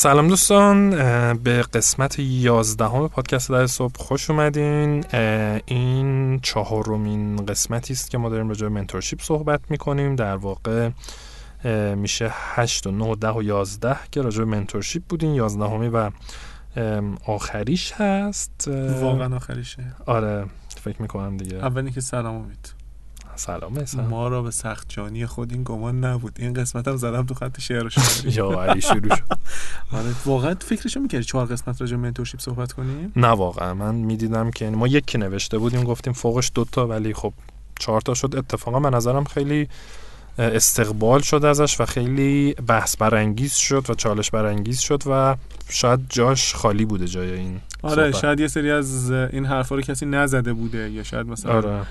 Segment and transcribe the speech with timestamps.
[0.00, 0.90] سلام دوستان
[1.36, 5.04] به قسمت یازدهم پادکست در صبح خوش اومدین.
[5.66, 10.16] این چهارمین قسمتی است که ما داریم راجع به منتورشیپ صحبت می‌کنیم.
[10.16, 10.90] در واقع
[11.94, 15.34] میشه 8 و 9 و 10 و 11 که راجع به منتورشیپ بودین.
[15.34, 16.10] 11 و
[17.26, 18.68] آخریش هست.
[19.00, 19.84] واقعا آخریشه.
[20.06, 20.46] آره
[20.84, 21.56] فکر می‌کنم دیگه.
[21.56, 22.79] اولی که سلام امید.
[23.40, 26.32] سلام ما را به سخت جانی خود این گمان نبود.
[26.38, 28.04] این قسمت هم زدم تو خط شعر شما
[28.36, 29.24] یا علی شروع شد.
[29.96, 33.74] آره واقعا فکرشو می‌کردی چهار قسمت راجع منتورشیپ صحبت کنیم؟ نه واقعا.
[33.74, 37.32] من می‌دیدم که ما یکی نوشته بودیم گفتیم فوقش دوتا ولی خب
[37.78, 38.34] چهار تا شد.
[38.36, 39.68] اتفاقا به نظرم خیلی
[40.38, 45.36] استقبال شد ازش و خیلی بحث برانگیز شد و چالش برانگیز شد و
[45.68, 47.60] شاید جاش خالی بوده جای این.
[47.82, 51.86] آره شاید یه سری از این حرفا رو کسی نزده بوده یا شاید مثلا آره.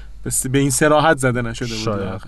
[0.51, 1.83] به این سراحت زده نشده بوده.
[1.83, 2.21] شاید.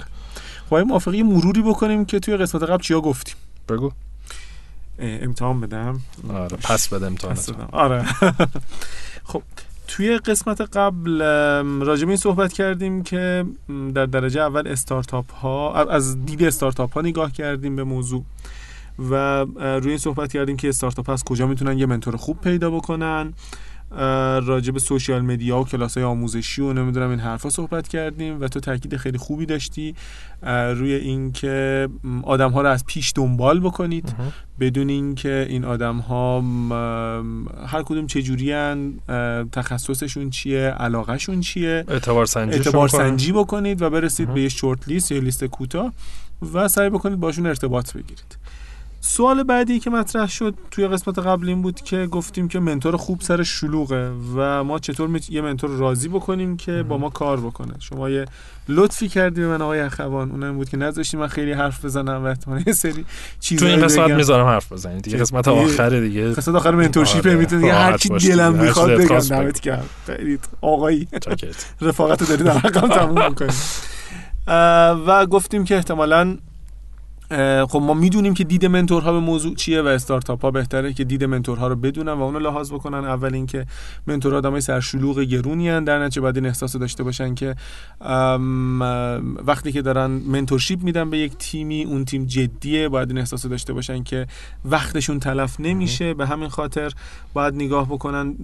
[0.70, 3.36] خب موافقی مروری بکنیم که توی قسمت قبل چیا گفتیم؟
[3.70, 3.92] بگو.
[5.00, 7.38] امتحان بدم؟ آره پس بده امتحان
[7.72, 8.06] آره.
[9.24, 9.44] خب
[9.88, 11.22] توی قسمت قبل
[11.82, 13.46] راجع این صحبت کردیم که
[13.94, 18.24] در درجه اول استارتاپ ها از دید استارتاپ ها نگاه کردیم به موضوع.
[19.10, 19.46] و
[19.80, 23.34] روی این صحبت کردیم که استارتاپ از کجا می‌تونن یه منتور خوب پیدا بکنن.
[24.44, 28.48] راجع به سوشیال مدیا و کلاس های آموزشی و نمی‌دونم این حرفا صحبت کردیم و
[28.48, 29.96] تو تاکید خیلی خوبی داشتی.
[30.76, 31.90] روی اینکه
[32.24, 34.16] آدم ها رو از پیش دنبال بکنید.
[34.60, 36.42] بدون اینکه این آدم ها
[37.68, 38.54] هر کدوم چجوری
[39.52, 45.12] تخصصشون چیه علاقهشون چیه اعتبار سنجی, اعتبار سنجی بکنید و برسید به یه شورت لیست
[45.12, 45.94] یا لیست کوتاه
[46.54, 48.38] و سعی بکنید باشون ارتباط بگیرید.
[49.04, 53.22] سوال بعدی که مطرح شد توی قسمت قبل این بود که گفتیم که منتور خوب
[53.22, 55.20] سر شلوغه و ما چطور می...
[55.30, 57.74] یه منتور راضی بکنیم که با ما کار بکنه.
[57.80, 58.26] شما یه
[58.70, 60.32] لطفی کردی به من آقای اخوان.
[60.32, 63.06] اونم بود که نذاشتی من خیلی حرف بزنم و احتمالاً یه سری
[63.40, 66.32] چیزا تو این قسمت می‌ذارم حرف بزنید دیگه قسمت آخره دیگه.
[66.32, 67.36] قسمت آخر منتورشیپ آره.
[67.36, 69.20] می‌تونی هر چی دلم می‌خواد بگم.
[69.20, 69.86] دمت گرم.
[70.06, 71.08] خیلی آقایی.
[71.82, 73.50] رفاقت داری در رقم تموم می‌کنی.
[75.08, 76.38] و گفتیم که احتمالاً
[77.70, 81.24] خب ما می‌دونیم که دید منتورها به موضوع چیه و استارتاپ ها بهتره که دید
[81.24, 82.98] منتورها رو بدونن و اونو لحاظ بکنن.
[82.98, 83.66] اول اینکه
[84.08, 87.56] منتور آدمای سرشلوغ گرونی هن در نتیجه بعد این احساس داشته باشن که
[89.46, 93.74] وقتی که دارن منتورشیپ میدن به یک تیمی اون تیم جدیه باید این احساس داشته
[93.74, 94.28] باشن که
[94.66, 96.14] وقتشون تلف نمیشه.
[96.14, 96.92] به همین خاطر
[97.34, 98.36] باید نگاه بکنن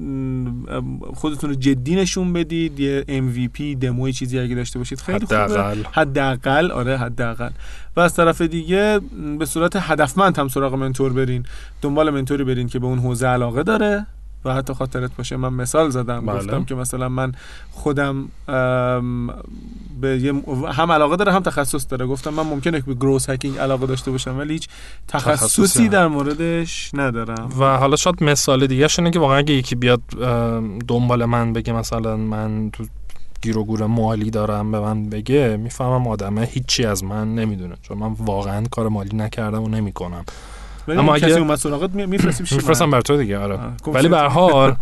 [1.14, 2.80] خودتون رو جدی نشون بدید.
[2.80, 5.76] یه MVP دموی چیزی اگه داشته باشید خیلی خوبه.
[5.92, 7.50] حداقل آره حداقل.
[7.98, 9.00] و از طرف دیگه
[9.40, 11.46] به صورت هدفمند هم سراغ منتور برین.
[11.82, 14.06] دنبال منتوری برین که به اون حوزه علاقه داره
[14.46, 15.38] و حتی خاطرت باشه.
[15.38, 16.26] من مثال زدم.
[16.26, 16.38] بله.
[16.38, 17.32] گفتم که مثلا من
[17.72, 18.28] خودم
[20.02, 20.34] به
[20.74, 22.06] هم علاقه داره هم تخصص داره.
[22.06, 24.68] گفتم من ممکنه که به گروس هکینگ علاقه داشته باشم ولی هیچ
[25.08, 27.50] تخصصی در موردش ندارم.
[27.60, 30.02] و حالا شاید مثال دیگه شنه که واقعا اگه یکی بیاد
[30.88, 32.84] دنبال من بگه مثلا من تو
[33.42, 37.76] گیر و گور مالی دارم به من بگه می‌فهمم آدمه هیچی از من نمی‌دونه.
[37.82, 40.26] چون من واقعا کار مالی نکردم و نمی‌کنم.
[40.88, 43.60] اما اگه کسی اومد سراغت میفرستیم بر تو دیگه آره.
[43.88, 44.76] ولی به حال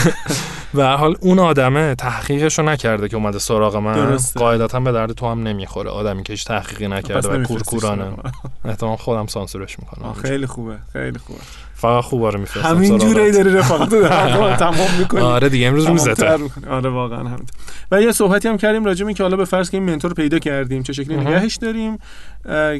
[0.74, 4.18] به حال اون آدمه تحقیقشو نکرده که اومده سراغ من.
[4.34, 5.90] قاعدتا به درد تو هم نمی‌خوره.
[5.90, 8.04] آدمی که هیچ تحقیقی نکرده و کورکورانه.
[8.64, 10.12] احتمال خودم سانسورش می‌کنم.
[10.12, 11.38] خیلی خوبه خیلی خوبه.
[11.74, 13.90] فقط خوبا رو میفرستم همین جوری داری رفاقت
[14.58, 15.20] تمام می‌کنی.
[15.20, 16.38] آره دیگه امروز روزته.
[16.70, 17.46] آره واقعا همین
[17.90, 20.82] و یه صحبتی هم کردیم راجع که حالا به فرض که این منتور پیدا کردیم
[20.82, 21.98] چه شکلی نگهش داریم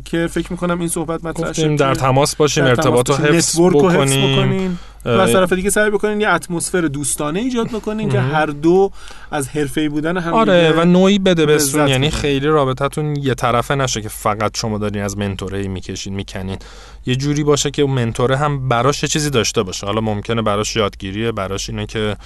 [0.04, 4.78] که فکر می‌کنم این صحبت مطرح شد در تماس باشیم ارتباط رو حفظ بکنیم.
[5.04, 8.90] و از طرف دیگه سعی بکنین یه اتمسفر دوستانه ایجاد بکنین که هر دو
[9.30, 14.02] از حرفه‌ای بودن هم آره و نوعی بده بسون یعنی خیلی رابطتون یه طرفه نشه
[14.02, 16.58] که فقط شما دارین از منتوره می‌کشین می‌کنین.
[17.06, 19.86] یه جوری باشه که منتوره هم براش چیزی داشته باشه.
[19.86, 22.16] حالا ممکنه براش یادگیریه براش اینه که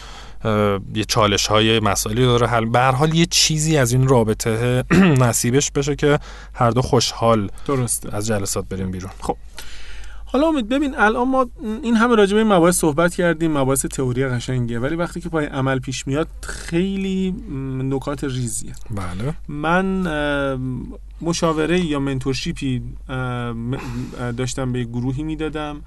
[0.95, 4.85] یه چالش های مسائلی داره حل به هر حال یه چیزی از این رابطه
[5.25, 6.19] نصیبش بشه که
[6.55, 8.17] هر دو خوشحال درسته.
[8.17, 9.11] از جلسات بریم بیرون.
[9.21, 9.37] خب.
[10.33, 11.47] حالا امید ببین الان ما
[11.83, 15.79] این همه راجع به مباحث صحبت کردیم مباحث تئوری قشنگه ولی وقتی که پای عمل
[15.79, 17.35] پیش میاد خیلی
[17.79, 18.73] نکات ریزیه.
[18.91, 19.35] بله.
[19.49, 19.85] من
[21.21, 22.83] مشاوره یا منتورشیپی
[24.37, 25.81] داشتم به گروهی می‌دادم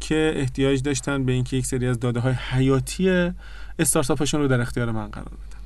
[0.00, 3.30] که احتیاج داشتن به اینکه یک سری از داده های حیاتی
[3.78, 5.56] استارتاپشون رو در اختیار من قرار بدن.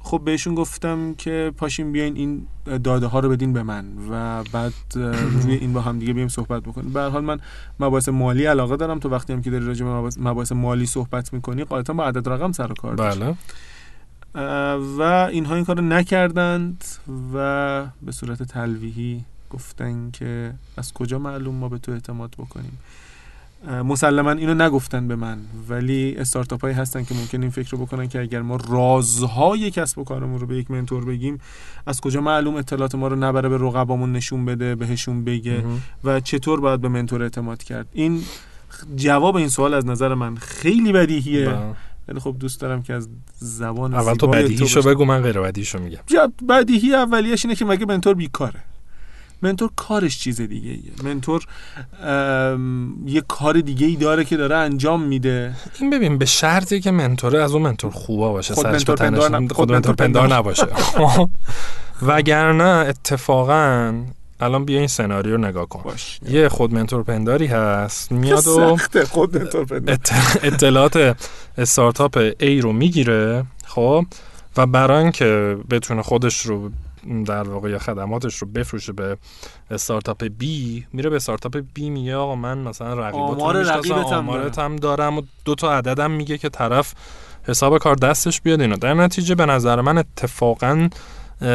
[0.00, 2.46] خب بهشون گفتم که پاشین بیاین این
[2.84, 4.72] داده ها رو بدین به من و بعد
[5.42, 6.92] روی این با هم دیگه بیایم صحبت بکنیم.
[6.92, 7.40] به حال من
[7.80, 8.98] مباحث مالی علاقه دارم.
[8.98, 12.52] تو وقتی هم که داری راجع به مباحث مالی صحبت می‌کنی قاعدتا با عدد رقم
[12.52, 13.34] سر و کار بله.
[14.98, 16.84] و اینها این کار رو نکردند
[17.34, 22.78] و به صورت تلویحی گفتن که از کجا معلوم ما به تو اعتماد بکنیم.
[23.70, 25.38] مسلما اینو نگفتن به من
[25.68, 29.98] ولی استارتاپ هایی هستن که ممکن این فکر رو بکنن که اگر ما رازهای کسب
[29.98, 31.38] و کارمون رو به یک منتور بگیم
[31.86, 35.64] از کجا معلوم اطلاعات ما رو نبره به رقبامون نشون بده بهشون بگه؟
[36.04, 38.22] و چطور باید به منتور اعتماد کرد؟ این
[38.96, 41.48] جواب این سوال از نظر من خیلی بدیهیه.
[41.48, 41.58] بله.
[42.08, 45.98] ولی خب دوست دارم که از زبان اول تو بدیهیشو بگو من غیر بدیهیشو میگم.
[46.48, 48.60] بدیهی اولیش اینه که مگه منتور بیکاره؟
[49.42, 51.46] منتور کارش چیز دیگه ایه منتور
[53.06, 55.54] یه کار دیگه ای داره که داره انجام میده.
[55.80, 59.72] این ببین به شرطی که منتوره از اون منتور خوبا باشه خود منتور پندار, خود
[59.72, 60.66] منتور پندار نباشه.
[62.02, 63.94] وگرنه اتفاقا
[64.40, 65.82] الان بیا این سناریو رو نگاه کن.
[65.82, 66.20] باش.
[66.28, 68.76] یه خود منتور پنداری هست میاد و
[69.10, 69.98] خود منتور پندار.
[70.42, 71.16] اطلاعات
[71.58, 74.06] استارتاپ ای رو می‌گیره خب؟
[74.56, 76.70] و برای اینکه بتونه خودش رو
[77.26, 79.16] در واقع یا خدماتش رو بفروشه به
[79.70, 85.22] استارتاپ بی میره به استارتاپ بی میگه آقا من مثلا رقیباتم آمار هم دارم و
[85.44, 86.94] دو تا عددم میگه که طرف
[87.48, 90.88] حساب کار دستش بیاد اینا در نتیجه به نظر من اتفاقا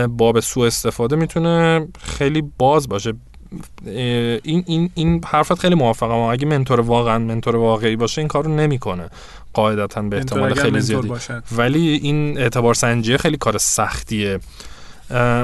[0.09, 3.13] باب سوء استفاده می‌تونه خیلی باز باشه.
[3.85, 6.15] این این این حرفت خیلی موافقم.
[6.15, 9.09] اگه منتور واقعا منتور واقعی باشه این کارو نمی‌کنه
[9.53, 11.13] قاعدتا به احتمال خیلی زیادی.
[11.51, 14.39] ولی این اعتبار سنجی خیلی کار سختیه.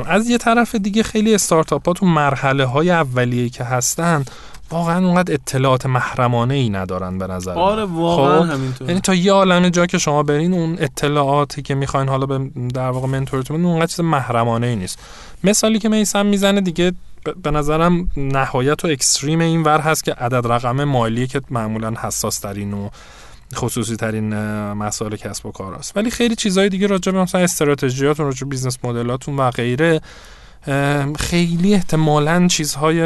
[0.05, 4.25] از یه طرف دیگه خیلی استارتاپ ها تو مرحله های اولیه که هستن
[4.71, 9.31] واقعا اونقدر اطلاعات محرمانه ای ندارن به نظر آره واقعا خب؟ همینطور یعنی تا یه
[9.31, 13.65] عالم جا که شما برین اون اطلاعاتی که می‌خواین حالا به در واقع mentor تون
[13.65, 14.99] اونقدر چیز محرمانه ای نیست
[15.43, 16.93] مثالی که میسم می‌زنه دیگه
[17.43, 22.39] به نظرم نهایت و extreme این ور هست که عدد رقم مالی که معمولا حساس
[22.39, 22.89] ترین و
[23.53, 24.33] خصوصی ترین
[24.73, 25.97] مسائل کسب و کار است.
[25.97, 30.01] ولی خیلی چیزهای دیگه راجع به مثلا استراتژیاتون راجع business model اتون و غیره
[31.19, 32.99] خیلی احتمالا چیزهای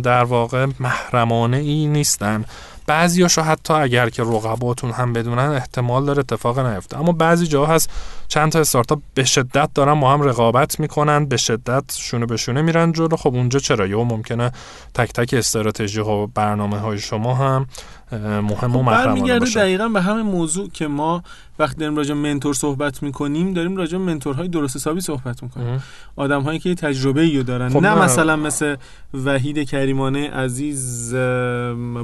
[0.00, 2.44] در واقع محرمانه ای نیستن.
[2.90, 6.98] بعضیاشو حتی اگر که رقباتون هم بدونن احتمال داره اتفاق نیفته.
[6.98, 7.90] اما بعضی جاها هست
[8.28, 12.62] چند تا استارتاپ به شدت دارن با هم رقابت می‌کنن به شدت شونه به شونه
[12.62, 13.16] میرن جلو.
[13.16, 14.52] خب اونجا چرا؟ یا ممکنه
[14.94, 17.66] تک تک استراتژی و برنامه های شما هم
[18.12, 21.22] مهم و خب برمیگرده دقیقا به همین موضوع که ما
[21.60, 25.82] وقتی داریم راجع منتور صحبت می‌کنیم داریم راجع منتورهای درست حسابی صحبت می‌کنیم.
[26.16, 27.68] آدم هایی که تجربه ای دارن.
[27.68, 28.76] خب نه مثلا مثل
[29.24, 31.14] وحید کریمانه عزیز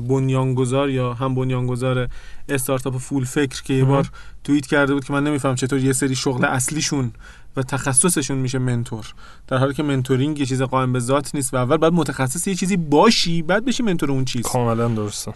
[0.08, 2.08] بنیانگذار یا هم بنیانگذار
[2.48, 4.10] استارتاپ فول فکر که یه بار
[4.44, 7.12] توییت کرده بود که من نمیفهم چطور یه سری شغل اصلیشون
[7.56, 9.14] و تخصصشون میشه منتور.
[9.48, 12.54] در حالی که منتورینگ یه چیز قائم به ذات نیست و اول باید متخصص یه
[12.54, 14.42] چیزی باشی بعد بشی منتور اون چیز.
[14.42, 15.30] کاملا درسته.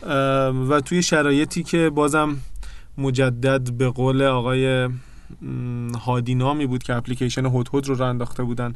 [0.69, 2.37] و توی شرایطی که بازم
[3.01, 4.89] مجدد به قول آقای
[6.05, 8.75] هادی نامی بود که اپلیکیشن هود هود رو راه انداخته بودن.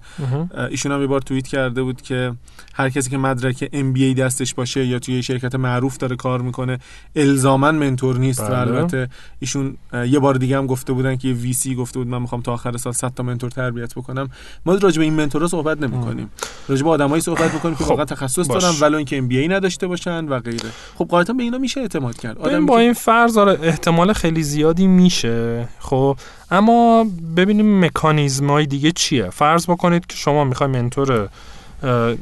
[0.71, 2.33] ایشون هم یه بار توییت کرده بود که
[2.75, 6.79] هر کسی که مدرک MBA دستش باشه یا توی شرکت معروف داره کار می‌کنه
[7.17, 8.41] الزاما منتور نیست.
[8.41, 8.51] بله.
[8.51, 9.09] و البته
[9.41, 9.77] ایشون
[10.09, 12.77] یه بار دیگه هم گفته بودن که وی سی گفته بود من می‌خوام تا آخر
[12.77, 14.29] سال 100 تا منتور تربیت بکنم.
[14.67, 16.31] ما راجع به این منتورا صحبت نمی‌کنیم.
[16.69, 17.91] راجع به آدمایی صحبت می‌کنیم که خب.
[17.91, 20.69] واقعا تخصص دارن ولو اینکه MBA نداشته باشن و غیره.
[20.95, 22.39] خب قاعدتا به اینا میشه اعتماد کرد.
[22.39, 25.69] آدم با این فرض آره احتمال خیلی زیادی میشه.
[25.79, 26.17] خب
[26.55, 27.07] اما
[27.37, 29.31] ببینیم مکانیزم های دیگه چیه.
[29.31, 31.29] فرض بکنید که شما می‌خوای منتور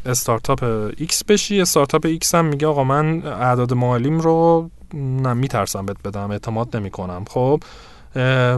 [0.07, 6.03] استارتاپ X بشی استارتاپ X هم میگه آقا من اعداد مالیم رو نه میترسم بهت
[6.05, 7.63] بدم اعتماد نمی کنم خب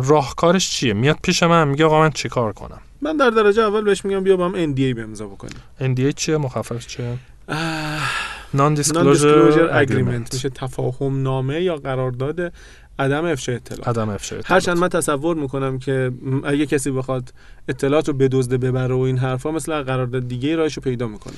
[0.09, 4.05] راهکارش چیه؟ میاد پیش من میگه آقا من چیکار کنم؟ من در درجه اول بهش
[4.05, 7.19] میگم بیا با هم NDA به امضا بکنیم NDA چیه؟ مخفف چیه؟
[8.55, 12.53] نان دیسکلوزر اگریمنت میشه تفاهم نامه یا قرارداد
[12.99, 13.89] عدم افشای اطلاعات.
[13.89, 14.53] عدم افشای اطلاعات.
[14.53, 16.13] هرچند من تصور می‌کنم که
[16.45, 17.33] اگه کسی بخواد
[17.69, 21.35] اطلاعات رو بدزده ببره و این حرفا مثل قرارداد دیگه راهشو پیدا می‌کنه.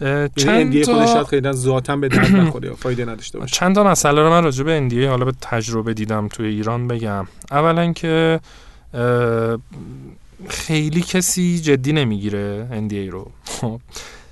[0.00, 3.56] یعنی چند تا خودش خیلی ذاتا به درد نخوره یا فایده نداشته باشه.
[3.56, 7.26] چند تا مسئله رو من راجع به اندیه حالا به تجربه دیدم توی ایران بگم.
[7.50, 8.40] اولا که
[10.48, 13.30] خیلی کسی جدی نمی‌گیره NDA رو.
[13.44, 13.80] خب.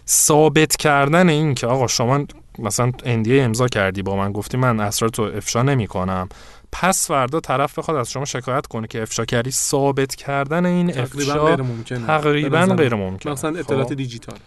[0.08, 2.26] ثابت کردن این که آقا شما
[2.58, 6.28] مثلا NDA امضا کردی با من گفتی من اسرار تو افشا نمی کنم
[6.72, 9.50] پس فردا طرف بخواد از شما شکایت کنه که افشا کردی.
[9.50, 12.06] ثابت کردن این افشا غیر ممکنه.
[12.06, 13.94] تقریبا غیر ممکن مثلا اطلاعات خب.
[13.94, 14.38] دیجیتال.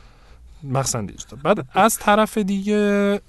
[0.64, 1.40] مثلا دیجیتال.
[1.44, 3.22] بعد از طرف دیگه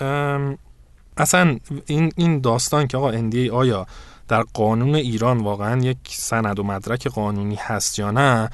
[1.16, 3.86] اصلا این این داستان که آقا NDA آیا
[4.28, 8.50] در قانون ایران واقعا یک سند و مدرک قانونی هست یا نه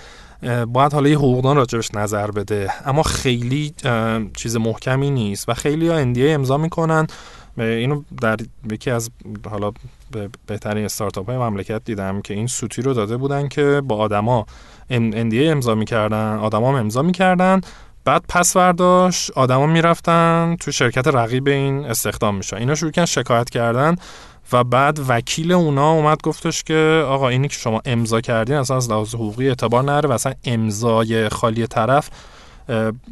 [0.66, 2.70] باید حالا یه حقوقدان راجبش نظر بده.
[2.86, 3.74] اما خیلی
[4.36, 7.06] چیز محکمی نیست و خیلی ها NDA امضا می‌کنن.
[7.58, 8.36] اینو در
[8.70, 9.10] یکی از
[9.50, 9.72] حالا
[10.46, 14.46] بهترین استارتاپ های مملکت دیدم که این سوتی رو داده بودن که با آدما
[14.90, 17.60] NDA امضا می‌کردن آدما امضا می‌کردن.
[18.04, 23.50] بعد پس برداشت آدما می‌رفتن تو شرکت رقیب این استخدام میشن اینا شروع کردن شکایت
[23.50, 23.96] کردن
[24.52, 28.90] و بعد وکیل اونا اومد گفتش که آقا اینی که شما امضا کردین اصلا از
[28.90, 32.10] لحاظ حقوقی اعتبار نره و اصلا امضای خالی طرف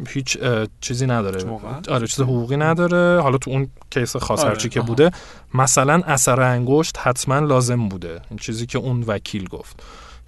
[0.09, 0.38] هیچ
[0.81, 1.50] چیزی نداره.
[1.88, 3.23] آره چیز حقوقی نداره.
[3.23, 4.49] حالا تو اون کیس خاص آره.
[4.49, 5.11] هرچی که بوده
[5.55, 8.21] مثلا اثر انگشت حتما لازم بوده.
[8.31, 9.83] این چیزی که اون وکیل گفت.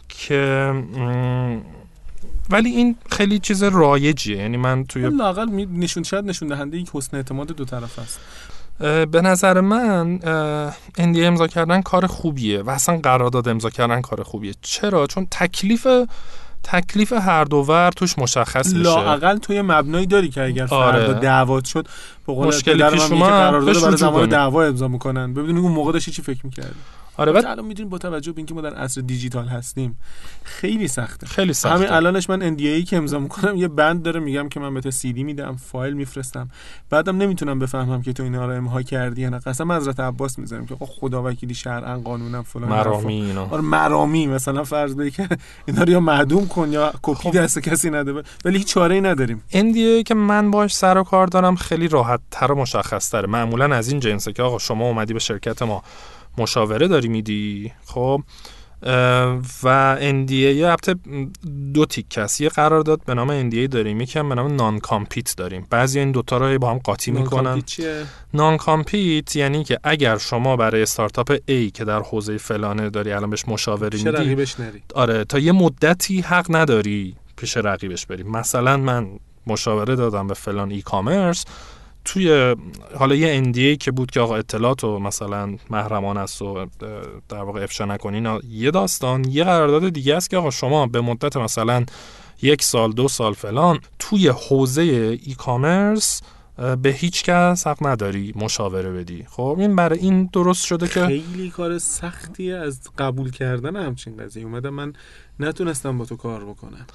[0.08, 0.72] که
[2.50, 4.36] ولی این خیلی چیز رایجیه.
[4.36, 8.20] یعنی من توی لاقل نشون شاید نشون دهنده یک حسن اعتماد دو طرف است.
[9.06, 10.18] به نظر من
[10.98, 14.54] اندی امضا کردن کار خوبیه و اصلا قرارداد امضا کردن کار خوبیه.
[14.62, 15.86] چرا؟ چون تکلیف
[16.62, 20.98] تکلیف هر دو ور توش مشخص میشه لاقل توی مبنایی داری که اگر آره.
[20.98, 21.88] فردا دعوات شد
[22.26, 25.34] به قول مشکلی پیش اومد قرارداد برای زمان دعوا امضا می‌کنن.
[25.34, 26.74] ببینید اون موقع داشتی چی فکر می‌کردی؟
[27.16, 29.98] آره بعد الان می‌دونیم با توجه به اینکه ما در عصر دیجیتال هستیم
[30.44, 31.26] خیلی سخته.
[31.26, 31.74] خیلی سخته.
[31.74, 34.90] همین الانش من ای که امضا می‌کنم یه بند داره میگم که من به تو
[34.90, 36.50] سی دی میدم فایل میفرستم.
[36.90, 39.38] بعدم نمی‌تونم بفهمم که تو اینا رو امها کردی یا نه.
[39.38, 43.48] قسم حضرت عباس می‌ذارم که خدا وکیلی شرعا قانونا فلان مرامی اینا.
[43.50, 45.28] آره مرامی مثلا فرض بگی که
[45.66, 47.38] اینا رو یا معدوم کن یا کپی خب.
[47.38, 48.22] دست کسی نده.
[48.44, 52.19] ولی هیچ چاره ای نداریم ای که من باش سر و کار دارم خیلی راحت
[52.30, 55.82] تر و مشخص تره معمولا از این جنسه که آقا شما اومدی به شرکت ما
[56.38, 58.22] مشاوره داری میدی؟ خب
[59.62, 60.76] و NDA یه
[61.74, 62.40] دو تیک است.
[62.40, 64.00] یه قرارداد به نام NDA داریم.
[64.00, 65.66] یکی هم به نام non-compete داریم.
[65.70, 67.62] بعضی این دوتا رو با هم قاطی می‌کنن.
[68.34, 73.44] non-compete یعنی که اگر شما برای استارتاپ A که در حوزه فلانه داری الان بهش
[73.48, 74.46] مشاوره میدی
[74.94, 79.08] آره تا یه مدتی حق نداری پیش رقیبش بریم مثلا من
[79.46, 81.44] مشاوره دادم به فلان ای کامرس
[82.12, 82.56] توی
[82.98, 86.66] حالا یه NDA که بود که آقا اطلاعات و مثلا محرمان است و
[87.28, 91.36] در واقع افشا نکنین یه داستان یه قرارداد دیگه است که آقا شما به مدت
[91.36, 91.84] مثلا
[92.42, 96.22] یک سال دو سال فلان توی حوزه ای کامرس
[96.82, 99.26] به هیچ کس حق نداری مشاوره بدی.
[99.30, 104.44] خب این برای این درست شده که خیلی کار سختی از قبول کردن همچین قضیه.
[104.44, 104.92] اومدم من
[105.40, 106.86] نتونستم با تو کار بکنم.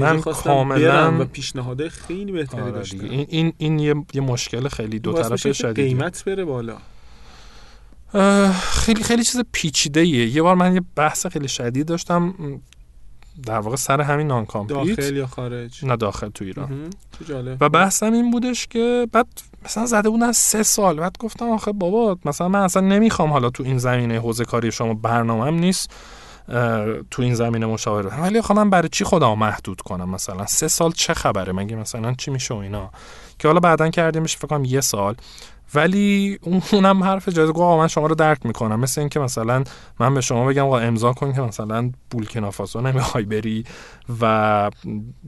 [0.00, 3.04] من کاملا و پیشنهاده خیلی بهتری آره داشتم.
[3.04, 6.76] این این, این یه،, یه مشکل خیلی دو طرفه شدید قیمت بره بالا؟
[8.60, 10.26] خیلی خیلی چیز پیچیده ایه.
[10.28, 12.34] یه بار من یه بحث خیلی شدید داشتم
[13.46, 16.90] در واقع سر همین نان کامپلیت داخل یا خارج؟ نه داخل تو ایران.
[17.60, 19.26] و بحثم این بودش که بعد
[19.64, 20.96] مثلا زده بودن سه سال.
[20.96, 24.94] بعد گفتم آخه بابا مثلا من اصلا نمی‌خوام حالا تو این زمینه حوزه کاری شما
[24.94, 25.90] برنامهم نیست.
[27.10, 30.92] تو این زمینه مشاوره ولی خب من برای چی خودم محدود کنم؟ مثلا سه سال
[30.92, 32.90] چه خبره؟ مگه مثلا چی میشه اینا؟
[33.38, 35.14] که حالا بعدا کردیمش فکر کنم یه سال.
[35.74, 36.38] ولی
[36.72, 38.80] اونم حرف جایزه گفت من شما رو درک می‌کنم.
[38.80, 39.64] مثل اینکه مثلا
[40.00, 43.64] من به شما بگم آقا امضا کن که مثلا بولکینافاسو نمی‌خوای بری
[44.20, 44.70] و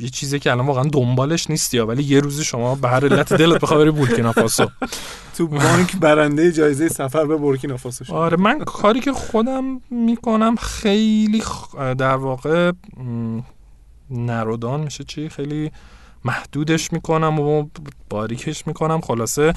[0.00, 3.60] یه چیزی که الان واقعا دنبالش نیستی ولی یه روزی شما به هر علت دلت
[3.60, 4.68] بخوای بری بولکینافاسو.
[5.36, 11.42] تو بانک برنده جایزه سفر به بورکینافاسو شد آره من کاری که خودم می‌کنم خیلی
[11.98, 12.72] در واقع
[14.10, 15.70] نرودان میشه چی؟ خیلی
[16.24, 17.66] محدودش می‌کنم و
[18.10, 19.00] باریکش می‌کنم.
[19.00, 19.52] خلاصه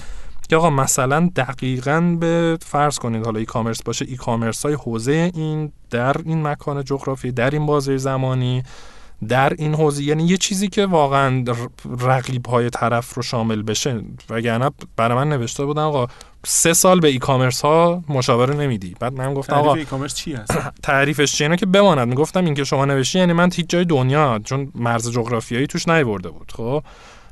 [0.50, 5.32] که آقا مثلا دقیقا به فرض کنید حالا ای کامرس باشه ای کامرس های حوزه
[5.34, 8.63] این در این مکان جغرافی در این بازه زمانی
[9.27, 11.44] در این حوزه یعنی یه چیزی که واقعا
[12.00, 14.01] رقیب های طرف رو شامل بشه.
[14.30, 16.08] وگرنه برای من نوشته بودن آقا
[16.46, 18.96] سه سال به e-commerce ها مشاوره نمیدی.
[19.00, 22.08] بعد من گفتم آقا e commerce چی هست؟ تعریفش چیه که بماند.
[22.08, 26.30] می‌گفتم این که شما نوشتی یعنی من هیچ جای دنیا چون مرز جغرافیایی توش نیورده
[26.30, 26.84] بود خب؟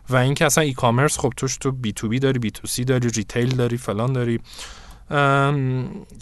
[0.09, 4.39] و اینکه اصلا e-commerce خب توش تو B2B داری B2C داری retail داری فلان داری.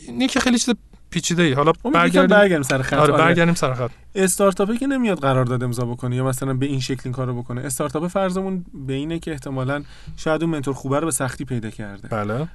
[0.08, 0.76] اینه که خیلی چیز
[1.10, 2.28] پیچیده ای حالا برگردیم.
[2.28, 2.94] برگردیم سر خط.
[2.94, 3.24] آره, آره.
[3.24, 3.92] برگردیم سر خط.
[4.16, 7.62] استارتاپی که نمیاد قرارداد امضا بکنه یا مثلا به این شکل این کارو بکنه.
[7.62, 9.84] استارتاپ فرضمون به اینه که احتمالاً
[10.18, 12.08] شاید اون منتور خوبه رو به سختی پیدا کرده.
[12.08, 12.48] بله.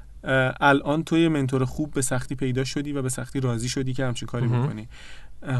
[0.60, 4.28] الان توی منتور خوب به سختی پیدا شدی و به سختی راضی شدی که همچین
[4.28, 4.88] کاری بکنی.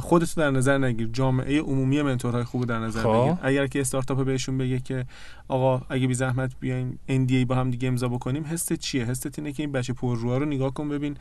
[0.01, 1.09] خودت در نظر نگیر.
[1.13, 3.23] جامعه عمومی منتورهای خوب در نظر خب.
[3.23, 3.39] بگیر.
[3.43, 5.07] اگر که استارتاپ بهشون بگه که
[5.49, 9.53] آقا اگه بی زحمت بیایم NDA با هم دیگه امضا بکنیم حست چیه؟ حست اینه
[9.53, 11.17] که این بچه پرروها رو نگاه کن ببین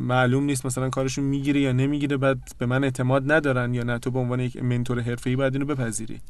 [0.00, 3.98] معلوم نیست مثلا کارشون می‌گیره یا نمی‌گیره بعد به من اعتماد ندارن یا نه.
[3.98, 6.20] تو به عنوان یک منتور حرفه‌ای باید اینو بپذیری.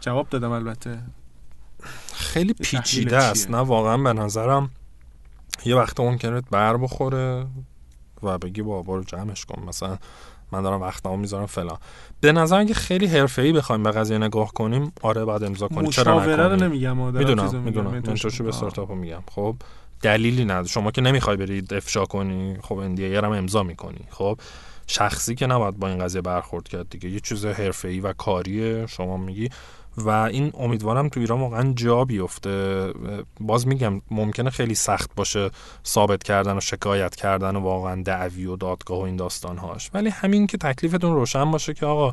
[0.00, 0.98] جواب دادم البته.
[2.14, 4.70] خیلی پیچیده است نه؟ واقعا به نظرم
[5.64, 7.46] یه وقت ممکنه بر بخوره
[8.22, 9.62] و بگی بابا رو جمعش کن.
[9.68, 9.98] مثلا
[10.52, 11.78] من دارم وقتمو می‌ذارم فلان.
[12.20, 15.90] به نظر که خیلی حرفه‌ای بخوایم به قضیه نگاه کنیم آره بعد امضا کنیم.
[15.90, 18.00] چرا نکنیم؟ نمیگم می‌دونم می‌دونم.
[18.00, 19.22] به استارتاپو میگم.
[19.30, 19.56] خب
[20.02, 20.66] دلیلی نداره.
[20.66, 24.06] شما که نمی‌خوای برید افشا کنی خب اندیه هم امضا می‌کنی.
[24.10, 24.38] خب
[24.86, 27.10] شخصی که نباید با این قضیه برخورد کرد دیگه.
[27.10, 28.86] یه چیز حرفه‌ای و کاریه.
[28.86, 29.48] شما میگی
[29.96, 32.92] و این امیدوارم تو ایران واقعا جا بیفته.
[33.40, 35.50] باز میگم ممکنه خیلی سخت باشه
[35.86, 39.90] ثابت کردن و شکایت کردن و واقعا دعوی و دادگاه و این داستانهاش.
[39.94, 42.12] ولی همین که تکلیفتون روشن باشه که آقا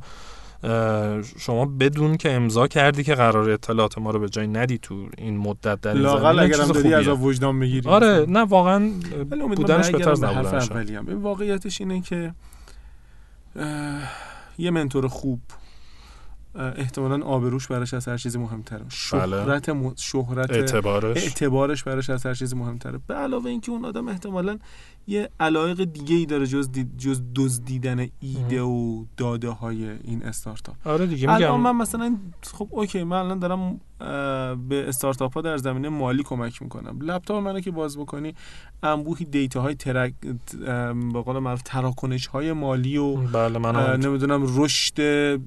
[1.40, 5.38] شما بدون که امضا کردی که قرار اطلاعات ما رو به جای ندی تو این
[5.38, 8.92] مدت در لاقل اگر هم داری از وجدان بگیری آره نه واقعا
[9.56, 10.70] بودنش بهتر از نبودنش
[11.08, 12.34] واقعیتش اینه که
[14.58, 15.40] یه منتور خوب
[16.58, 18.80] احتمالا آبروش براش از هر چیزی مهمتره.
[18.80, 18.90] بله.
[18.90, 19.94] شهرت م...
[19.96, 21.24] شهرت اعتبارش.
[21.24, 23.00] اعتبارش براش از هر چیزی مهمتره.
[23.08, 24.60] به علاوه اینکه اون آدم احتمالا
[25.08, 30.76] یه علایق دیگه ای داره جز دید جز دزدیدن ایده و داده های این استارتاپ.
[30.86, 31.46] آره دیگه میگم.
[31.46, 32.18] الان من مثلا
[32.54, 33.80] خب اوکی من الان دارم
[34.70, 37.00] به استارتاپ ها در زمینه مالی کمک می‌کنم.
[37.02, 38.34] لپتاپ منو که باز بکنی
[38.84, 40.14] انبوهی دیتا های ترک
[41.14, 44.96] به قول معروف تراکنش های مالی و بله من نمی‌دونم رشد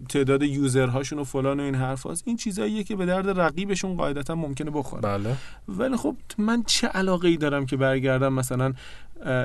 [0.06, 2.22] تعداد یوزرهاشون و فلان و این حرف هاست.
[2.26, 5.02] این چیزاییه که به درد رقیبشون قاعدتا ممکنه بخوره.
[5.02, 5.36] بله.
[5.68, 8.72] ولی خب من چه علاقه ای دارم که برگردم مثلا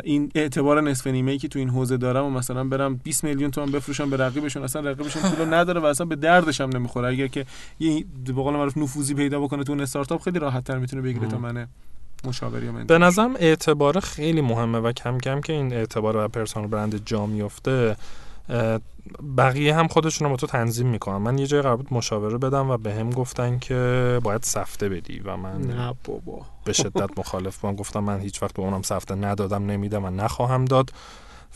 [0.03, 3.51] این اعتبار نصف نیمه ای که تو این حوزه دارم و مثلا برم 20 میلیون
[3.51, 7.07] تومان بفروشم به رقیبشون اصلا رقیبشون پول نداره و اصلا به دردش هم نمی‌خوره.
[7.07, 7.45] اگر که
[7.79, 11.27] یه به قول معروف نفوذی پیدا بکنه تو اون استارتاپ خیلی راحت تر می‌تونه بگیره
[11.27, 11.67] تا من
[12.23, 16.67] مشاوری من به نظرم اعتبار خیلی مهمه و کم کم که این اعتبار و پرسونال
[16.67, 17.95] برند جا میفته
[19.37, 21.17] بقیه هم خودشون رو با تو تنظیم می‌کنن.
[21.17, 25.19] من یه جای قرار بود مشاوره بدم و به هم گفتن که باید سفته بدی
[25.19, 26.41] و من نه بابا.
[26.65, 27.75] به شدت مخالف بودم.
[27.75, 30.93] گفتم من هیچ وقت به اونم سفته ندادم نمیدم و نخواهم داد.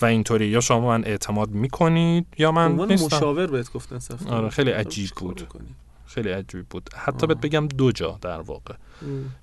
[0.01, 0.48] و اینطوری.
[0.48, 3.05] یا شما من اعتماد می‌کنید یا من نیستم.
[3.17, 4.29] مشاور بهت گفتن سفته.
[4.29, 5.48] آره خیلی عجیب بود.
[6.10, 6.89] خیلی عجیب بود.
[6.96, 8.74] حتی بهت بگم دو جا در واقع.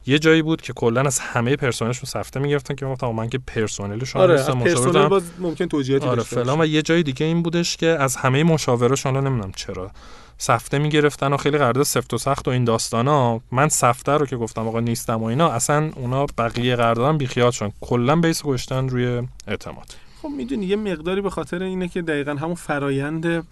[0.06, 4.22] یه جایی بود که کلا از همه پرسنلشون سفته می‌گرفتن که گفتم من که پرسنلشون
[4.22, 6.60] آره پرسنل باز ممکن توجیهاتی آره فلان.
[6.60, 9.90] و یه جای دیگه این بودش که از همه مشاوراشون حالا نمی‌دونم چرا
[10.38, 13.40] سفته می‌گرفتن و خیلی قرارداد سفت و سخت و این داستانا.
[13.52, 17.72] من سفته رو که گفتم آقا نیستم و اینا اصلا اونا بقیه قراردادم بیخیال شدن.
[17.80, 19.94] کلا بیس گشتن روی اعتماد.
[20.22, 23.46] خب می‌دونی یه مقداری به خاطر اینه که دقیقا همون فرایند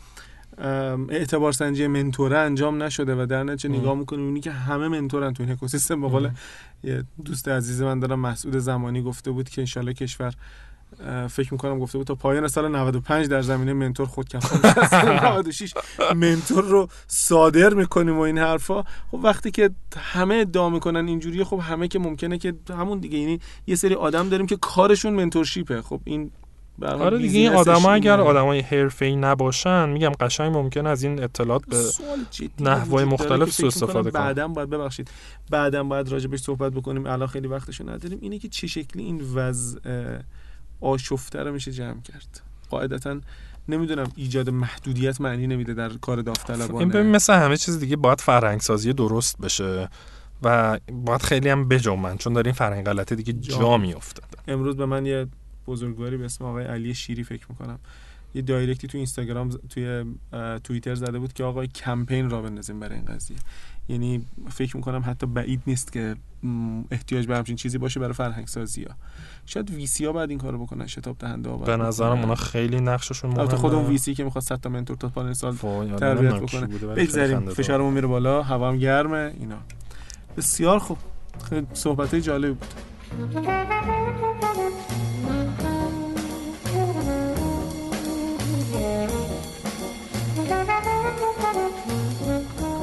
[1.09, 5.43] اعتبار سنجی منتوره انجام نشده و در نتیجه نگاه می‌کنیم اونی که همه منتورن تو
[5.43, 6.01] این اکوسیستم.
[6.01, 6.31] به قول
[7.25, 10.35] دوست عزیز من دارم مسعود زمانی گفته بود که انشالله کشور
[11.29, 14.69] فکر می‌کنم گفته بود تا پایان سال 95 در زمینه منتور خود کفا
[15.33, 15.75] 96
[16.17, 18.83] منتور رو صادر می‌کنیم و این حرفا.
[18.83, 23.19] خب وقتی که همه ادعا می‌کنن اینجوریه خب همه که ممکنه که همون دیگه.
[23.19, 25.83] یعنی یه سری آدم داریم که کارشون منتورشیپه.
[25.83, 26.31] خب این
[26.83, 31.77] آره دیگه این آدما اگر آدمای حرفه‌ای نباشن میگم قشنگ ممکن از این اطلاعات به
[32.61, 34.23] نحوه مختلف سوء استفاده کنن.
[34.23, 35.11] بعدم باید ببخشید.
[35.51, 37.07] بعدم باید راجبش صحبت بکنیم.
[37.07, 38.19] الان خیلی وقتشو نداریم.
[38.23, 39.79] اینه که چه شکلی این وضع
[40.81, 43.21] آشفته رو میشه جمع کرد؟ قاعدتا
[43.69, 46.79] نمی‌دونم ایجاد محدودیت معنی نمیده در کار داوطلبانه.
[46.81, 49.89] این ببین مثل همه چیز دیگه باید فرهنگ سازی درست بشه
[50.43, 53.77] و باید خیلی هم بجنبن چون دارین فرهنگ غلطه دیگه جا, جا.
[53.77, 55.27] میفته امروز به من یه
[55.66, 57.79] بزرگواری به اسم آقای علی شیری فکر می‌کنم.
[58.35, 60.05] یه دایرکتی تو اینستاگرام توی
[60.64, 63.37] توییتر زده بود که آقای کمپین را بندازیم برای این قضیه.
[63.88, 66.16] یعنی فکر می‌کنم حتی بعید نیست که
[66.90, 68.94] احتیاج به همچین چیزی باشه برای فرهنگ سازی ها.
[69.46, 72.81] شاید وی سی ها بعد این کارو بکنن شتاب دهنده ها به نظرم اونا خیلی
[72.81, 73.42] نقششون مهمه.
[73.42, 76.66] البته خود اون وی سی که می‌خواد 100 تا منتور تا پانل سال تربیت بکنه.
[76.66, 79.59] بگذاریم فشارمون میره بالا هوا هم گرمه اینا.
[80.37, 80.98] بسیار خوب.
[81.48, 82.68] خیلی صحبت جالب بود.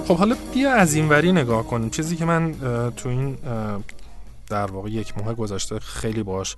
[0.08, 1.90] خب حالا بیا از این وری نگاه کنیم.
[1.90, 2.56] چیزی که من
[2.96, 3.38] تو این
[4.50, 6.56] در واقع یک ماه گذشته خیلی باش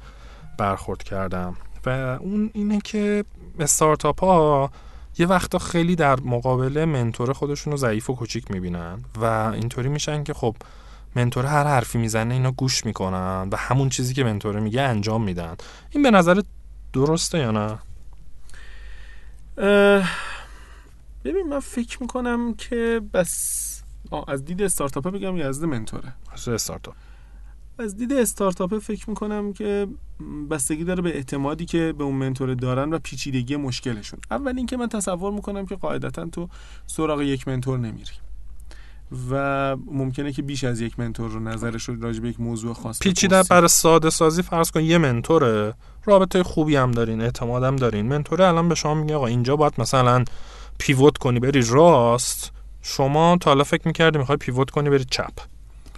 [0.58, 1.56] برخورد کردم.
[1.86, 3.26] و اون اینه که
[3.60, 4.72] استارتاپ ها
[5.18, 10.24] یه وقتا خیلی در مقابل منتور خودشون رو ضعیف و کوچیک می‌بینن و اینطوری میشن
[10.24, 10.56] که خب
[11.16, 15.56] منتور هر حرفی می‌زنه اینا گوش می‌کنن و همون چیزی که منتور میگه انجام میدن.
[15.90, 16.42] این به نظر
[16.94, 17.80] درسته یا نه؟
[21.24, 23.70] ببین من فکر می‌کنم که بس.
[24.28, 26.14] از دید استارتاپ بگم یا از دید منتوره.
[26.34, 26.96] از استارتاپ.
[27.80, 29.88] از دید استارتاپ فکر می‌کنم که
[30.50, 34.20] بستگی داره به اعتمادی که به اون منتور دارن و پیچیدگی مشکلشون.
[34.32, 36.50] اول اینکه من تصور می‌کنم که قاعدتا تو
[36.88, 38.12] سراغ یک منتور نمیری.
[39.32, 43.00] و ممکنه که بیش از یک منتور رو نظرش رو راجع به یک موضوع خاص
[43.00, 45.74] پیچیده برای ساده سازی فرض کن یه منتوره.
[46.06, 48.06] رابطه خوبی هم دارین اعتمادم دارین.
[48.06, 50.24] منتوره الان به شما میگه آقا اینجا باید مثلا
[50.84, 52.52] پیوت کنی بری راست.
[52.82, 55.34] شما تا حالا فکر می‌کردی می‌خوای پیوت کنی بری چپ.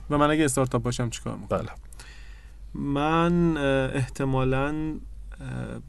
[0.10, 1.70] و من اگه استارتاپ باشم چیکار می‌کنم؟ بله.
[2.74, 3.58] من
[3.94, 4.94] احتمالا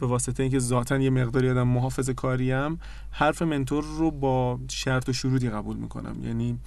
[0.01, 2.81] به واسطه اینکه ذاتا یه مقداری آدم محافظ کاریم
[3.11, 6.17] حرف منتور رو با شرط و شروطی قبول می‌کنم.
[6.25, 6.59] یعنی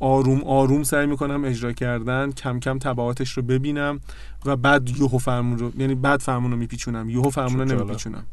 [0.00, 4.00] آروم آروم سعی می‌کنم اجرا کردن کم کم تبعاتش رو ببینم
[4.44, 7.10] و بعد یوهو فرمون رو یعنی بعد فرمون رو میپیچونم.
[7.10, 8.24] یوهو فرمون رو نمیپیچونم.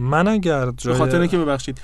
[0.00, 0.94] من اگر جای...
[0.94, 1.80] خاطر که ببخشید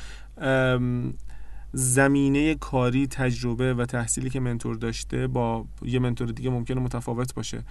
[1.72, 7.62] زمینه کاری تجربه و تحصیلی که منتور داشته با یه منتور دیگه ممکنه متفاوت باشه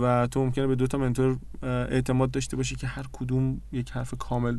[0.00, 4.14] و تو ممکنه به دو تا منتور اعتماد داشته باشی که هر کدوم یک حرف
[4.18, 4.58] کامل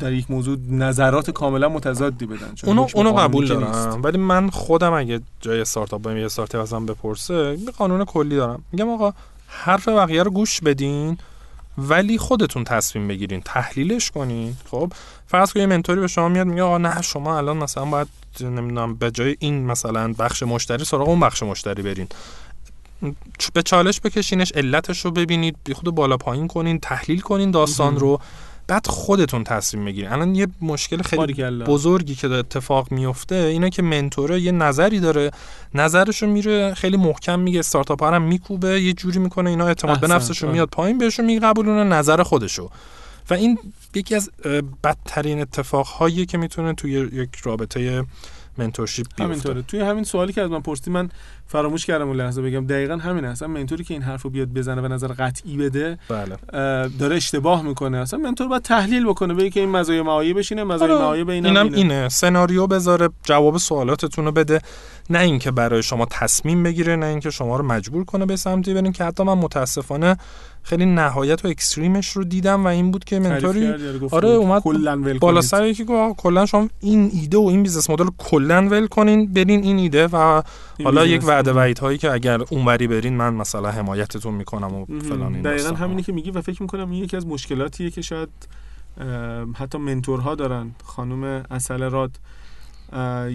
[0.00, 2.54] در یک موضوع نظرات کاملا متضادی بدن.
[2.64, 4.02] اونو اونو قبول دارم.
[4.02, 8.64] ولی من خودم اگه جای استارتاپ بایم یه استارتاپ ازم بپرسه یه قانون کلی دارم.
[8.72, 9.12] میگم آقا
[9.46, 11.18] حرف بقیه رو گوش بدین.
[11.78, 14.56] ولی خودتون تصمیم بگیرین تحلیلش کنین.
[14.70, 14.92] خب
[15.26, 18.08] فرض کنید منتوری به شما میاد میگه آقا نه شما الان مثلا باید
[18.40, 22.08] نمی‌دونم به جای این مثلا بخش مشتری سراغ اون بخش مشتری برین.
[23.52, 28.20] به چالش بکشینش علتش رو ببینید بی خود بالا پایین کنین تحلیل کنین داستان رو.
[28.66, 34.40] بعد خودتون تصمیم بگیرین الان یه مشکل خیلی بزرگی که اتفاق میفته اینه که منتوره
[34.40, 35.30] یه نظری داره.
[35.74, 40.08] نظرشو میره خیلی محکم میگه استارتاپ ها هم میکوبه یه جوری می‌کنه اینا اعتماد به
[40.08, 42.70] نفسشون میاد پایین بهشون میقبولونه نظر خودشو.
[43.30, 43.58] و این
[43.94, 44.30] یکی از
[44.84, 48.04] بدترین اتفاقهایی که می‌تونه توی یک رابطه
[48.58, 49.62] mentorship همینطوره.
[49.62, 51.10] توی همین سوالی که از من پرسیدی من
[51.46, 52.66] فراموش کردم اون لحظه بگم.
[52.66, 56.36] دقیقا همین اصلا mentor ی که این حرفو بیاد بزنه و نظر قطعی بده بله.
[56.98, 57.98] داره اشتباه می‌کنه.
[57.98, 61.04] اصلا mentor باید تحلیل بکنه بگه که این مزایای معایب بشینه مزایای آره.
[61.04, 62.08] معایب اینم, اینم اینه.
[62.08, 64.60] سناریو بذاره جواب سوالاتتون رو بده.
[65.10, 68.92] نه اینکه برای شما تصمیم بگیره نه اینکه شما رو مجبور کنه به سمتی برین
[68.92, 70.16] که حتی من متاسفانه
[70.62, 73.74] خیلی نهایت و extreme ش رو دیدم و این بود که mentor ی
[74.10, 74.62] آره اومد
[75.20, 79.32] بالا سر یکی گفت کلا شما این ایده و این business model کلا ول کنین
[79.32, 80.42] برین این ایده و
[80.84, 85.34] حالا یک وعده وعید هایی که اگر اونوری برین من مثلا حمایتتون می‌کنم و فلان
[85.34, 88.28] این دقیقاً همینی که میگی و فکر می‌کنم این یکی از مشکلاتیه که شاید
[89.54, 90.70] حتی mentor ها دارن.
[90.84, 92.20] خانم اصل راد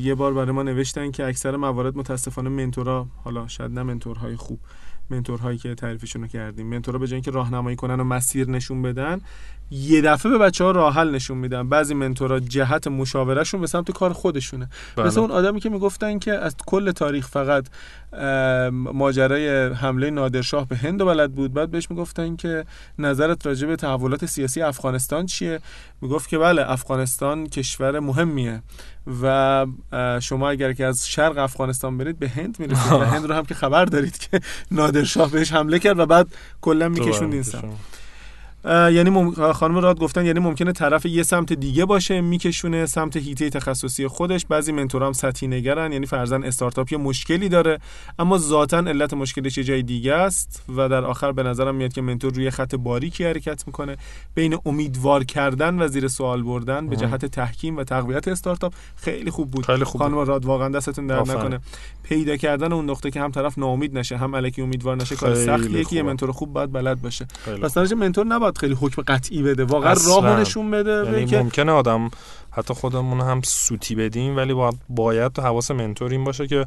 [0.02, 4.23] یه بار برای ما نوشتن که اکثر موارد متاسفانه mentor ا حالا شاید نه mentor
[4.23, 4.60] های خوب
[5.10, 6.68] mentor هایی که تعریفشون رو کردیم.
[6.68, 9.22] mentor ها به جای اینکه راهنمایی کنن و مسیر نشون بدن
[9.72, 11.70] یه دفعه به بچه ها راه حل نشون میدن.
[11.70, 14.70] بعضی منتورا جهت مشاورهشون به سمت کار خودشونه.
[14.96, 15.06] بله.
[15.06, 17.68] مثل اون آدمی که می‌گفتن که از کل تاریخ فقط
[18.72, 22.66] ماجرای حمله نادرشاه به هند و بلد بود بعد بهش می‌گفتن که
[23.00, 25.60] نظرت راجع به تحولات سیاسی افغانستان چیه؟
[26.02, 28.62] می‌گفت که بله افغانستان کشور مهمیه
[29.24, 29.66] و
[30.22, 33.54] شما اگر که از شرق افغانستان برید به هند می‌رسید و هند رو هم که
[33.54, 34.40] خبر دارید که
[34.72, 36.28] نادرشاه بهش حمله کرد و بعد
[36.62, 37.34] کلا میکشوند
[38.66, 39.52] یعنی مم...
[39.52, 44.46] خانم راد گفتن یعنی ممکنه طرف یه سمت دیگه باشه میکشونه سمت هیته تخصصی خودش.
[44.46, 47.80] بعضی منتورا هم سطحی نگرن یعنی فرزن استارتاپ یه مشکلی داره.
[48.20, 52.02] اما ذاتا علت مشکلش یه جای دیگه است؟ و در آخر به نظرم میاد که
[52.02, 53.98] منتور روی خط باریکی حرکت می‌کنه.
[54.36, 59.52] بین امیدوار کردن و زیر سوال بردن به جهت تحکیم و تقویت استارتاپ خیلی خوب
[59.52, 59.66] بود.
[59.66, 61.60] خیلی خوب خانم راد واقعا دستتون در نکنه.
[62.04, 65.84] پیدا کردن اون نقطه که هم طرف ناامید نشه هم الکی امیدوار نشه کار سختیه
[65.84, 67.28] که یه منتور خوب باید بلد باشه.
[67.62, 72.10] پس منتور نباید خیلی حکم قطعی بده واقعا راه نشون بده یعنی که ممکنه آدم
[72.52, 76.66] حتی خودمون هم سوتی بدیم ولی باید, باید تو حواس منتور این باشه که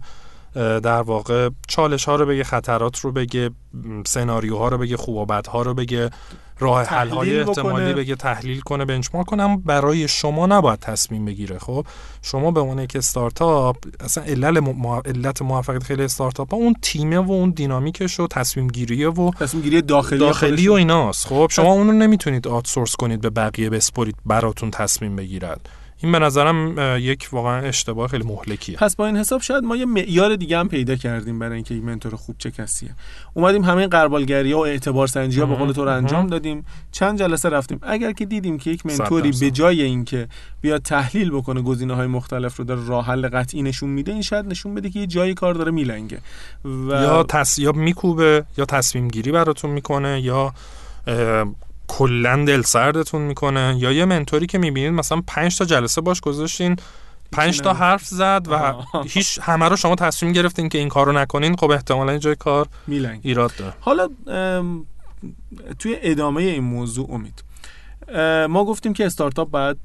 [0.54, 3.50] در واقع چالش ها رو بگه خطرات رو بگه
[4.06, 6.10] سناریوها رو بگه خوب و ها رو بگه
[6.58, 9.56] راه حل های احتمالی بگه تحلیل کنه بنچمارک کنه.
[9.56, 11.58] برای شما نباید تصمیم بگیره.
[11.58, 11.86] خب
[12.22, 14.64] شما به عنوان یک استارتاپ اصلا علت
[15.06, 19.62] علت موفقیت خیلی استارتاپ ها اون تیمه و اون دینامیکش و تصمیم گیریه و تصمیم
[19.62, 21.26] گیری داخلی داخلی و ایناست.
[21.26, 25.68] خب شما اون رو نمی‌تونید آتسورس کنید به بقیه بسپرید براتون تصمیم بگیرد.
[26.02, 28.76] این به نظرم یک واقعا اشتباه خیلی مهلکیه.
[28.76, 31.84] پس با این حساب شاید ما یه معیار دیگه هم پیدا کردیم برای اینکه یک
[31.84, 32.90] منتور خوب چه کسیه.
[33.34, 36.64] اومدیم همه قربالگری و اعتبار سنجی ها به قول تو رو انجام دادیم.
[36.92, 37.78] چند جلسه رفتیم.
[37.82, 40.28] اگر که دیدیم که یک منتوری به جای اینکه
[40.60, 44.46] بیاد تحلیل بکنه گزینه های مختلف رو در راه حل قطعی نشون میده این شاید
[44.46, 46.18] نشون بده که یه جایی کار داره میلنگه.
[46.64, 46.88] و...
[46.90, 47.58] یا تس...
[47.58, 50.54] یا میکوبه یا تصمیم گیری براتون می‌کنه یا
[51.88, 56.76] کلا دل سردتون می‌کنه؟ یا یه منتوری که می‌بینید مثلا پنج تا جلسه باش گذاشتین
[57.32, 58.74] پنج تا حرف زد و
[59.08, 61.56] هیچ همه رو شما تصمیم گرفتین که این کار رو نکنین.
[61.56, 63.74] خب احتمالا جای کار میلنگ ایراد داره.
[63.80, 64.08] حالا
[65.78, 67.44] توی ادامه این موضوع امید
[68.50, 69.78] ما گفتیم که استارتاپ باید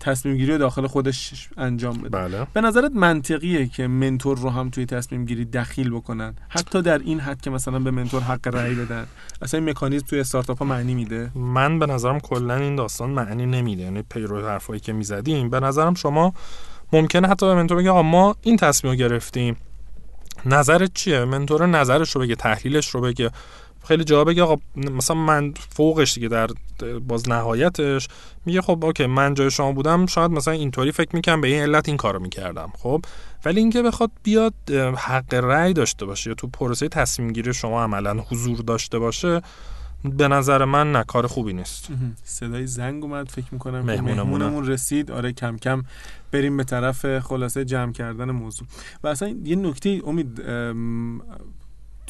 [0.00, 2.08] تصمیم گیری داخل خودش انجام بده.
[2.08, 2.46] بله.
[2.52, 7.20] به نظرت منطقیه که منتور رو هم توی تصمیم گیری دخیل بکنن؟ حتی در این
[7.20, 9.06] حد که مثلا به منتور حق رأی بدن
[9.42, 13.46] اصلا این مکانیزم توی استارتاپ ها معنی میده؟ من به نظرم کلا این داستان معنی
[13.46, 13.82] نمیده.
[13.82, 15.50] یعنی پیرو حرفایی که می‌زدیم.
[15.50, 16.32] به نظرم شما
[16.92, 19.56] ممکنه حتی به منتور بگه ما این تصمیم رو گرفتیم.
[20.46, 23.30] نظرت چیه؟ منتور نظرش رو بگه تحلیلش رو بگه.
[23.84, 26.48] خیلی جا بگه آقا مثلا من فوقش دیگه در
[27.08, 28.08] باز نهایتش
[28.46, 31.88] میگه خب اوکی من جای شما بودم شاید مثلا اینطوری فکر می‌کنم به این علت
[31.88, 33.04] این کارو می‌کردم خب؟
[33.44, 34.54] ولی اینکه بخواد بیاد
[34.96, 39.42] حق رأی داشته باشه یا تو پروسه تصمیم گیری شما عملا حضور داشته باشه
[40.04, 41.88] به نظر من نه کار خوبی نیست.
[42.24, 45.10] صدای زنگ اومد فکر می‌کنم مهمونمون رسید.
[45.10, 45.82] آره کم کم
[46.32, 48.68] بریم به طرف خلاصه جمع کردن موضوع.
[49.04, 50.42] و اصلا یه نکته امید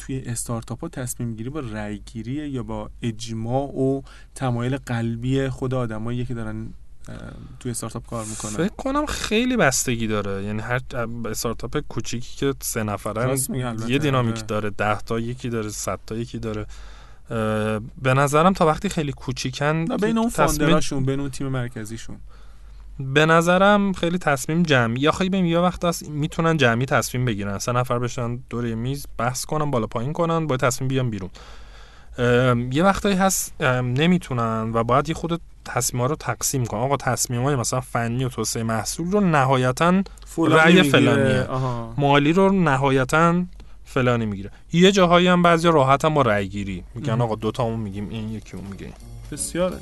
[0.01, 4.01] توی استارتاپ ها تصمیم گیری با رأی گیری یا با اجماع و
[4.35, 6.67] تمایل قلبی خود آدمایی که دارن
[7.59, 8.51] توی استارتاپ کار می‌کنن.
[8.51, 10.43] فکر کنم خیلی بستگی داره.
[10.43, 10.81] یعنی هر
[11.25, 13.37] استارتاپ کوچیکی که سه نفره
[13.87, 14.45] یه دینامیک آره.
[14.45, 16.65] داره ده تا یکی داره صد تا یکی داره.
[18.01, 22.17] به نظرم تا وقتی خیلی کوچیکن بین اون فاندراشون بین اون تیم مرکزیشون.
[22.99, 25.01] به نظرم خیلی تصمیم جمعی.
[25.01, 27.59] یا خیلی یه وقت هست می‌تونن جمعی تصمیم بگیرن.
[27.59, 31.29] سه نفر بشن دور میز بحث کنن بالا پایین کنن با تصمیم بیان بیرون.
[32.71, 36.79] یه وقتایی هست نمی‌تونن و باید یه خود تصمیم ها رو تقسیم کنن.
[36.79, 40.03] آقا تصمیم های مثلا فنی و توسعه محصول رو نهایتا
[40.37, 41.47] رأی فلانیه.
[41.97, 43.43] مالی رو نهایتا
[43.85, 44.51] فلانی می‌گیره.
[44.73, 48.31] یه جاهایی هم بعضی راحت هم با رأی گیری میگن آقا دوتا همون میگیم این
[48.31, 48.93] یکی اون میگه.
[49.31, 49.73] بسیار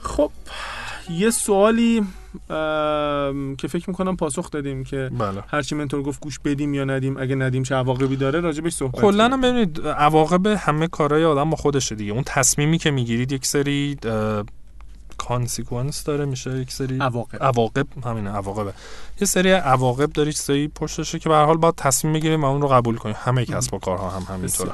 [0.00, 0.30] خب
[1.10, 2.02] یه سوالی
[3.58, 5.42] که فکر می‌کنم پاسخ دادیم که بله.
[5.48, 9.24] هرچی منتور گفت گوش بدیم یا ندیم اگه ندیم چه عواقبی داره راجبش صحبت کلا
[9.24, 13.96] هم ببینید عواقب همه کارهای آدم با خودشه دیگه اون تصمیمی که می‌گیرید یک سری
[15.18, 17.42] کانسیکونس داره میشه یک سری عواقب.
[17.42, 18.72] عواقب همین عواقبه.
[19.20, 22.62] یه سری عواقب داره سری پشتشه که به هر حال باید تصمیم بگیریم و اون
[22.62, 23.16] رو قبول کنیم.
[23.18, 24.72] همه کسب و کارها هم همینطوره.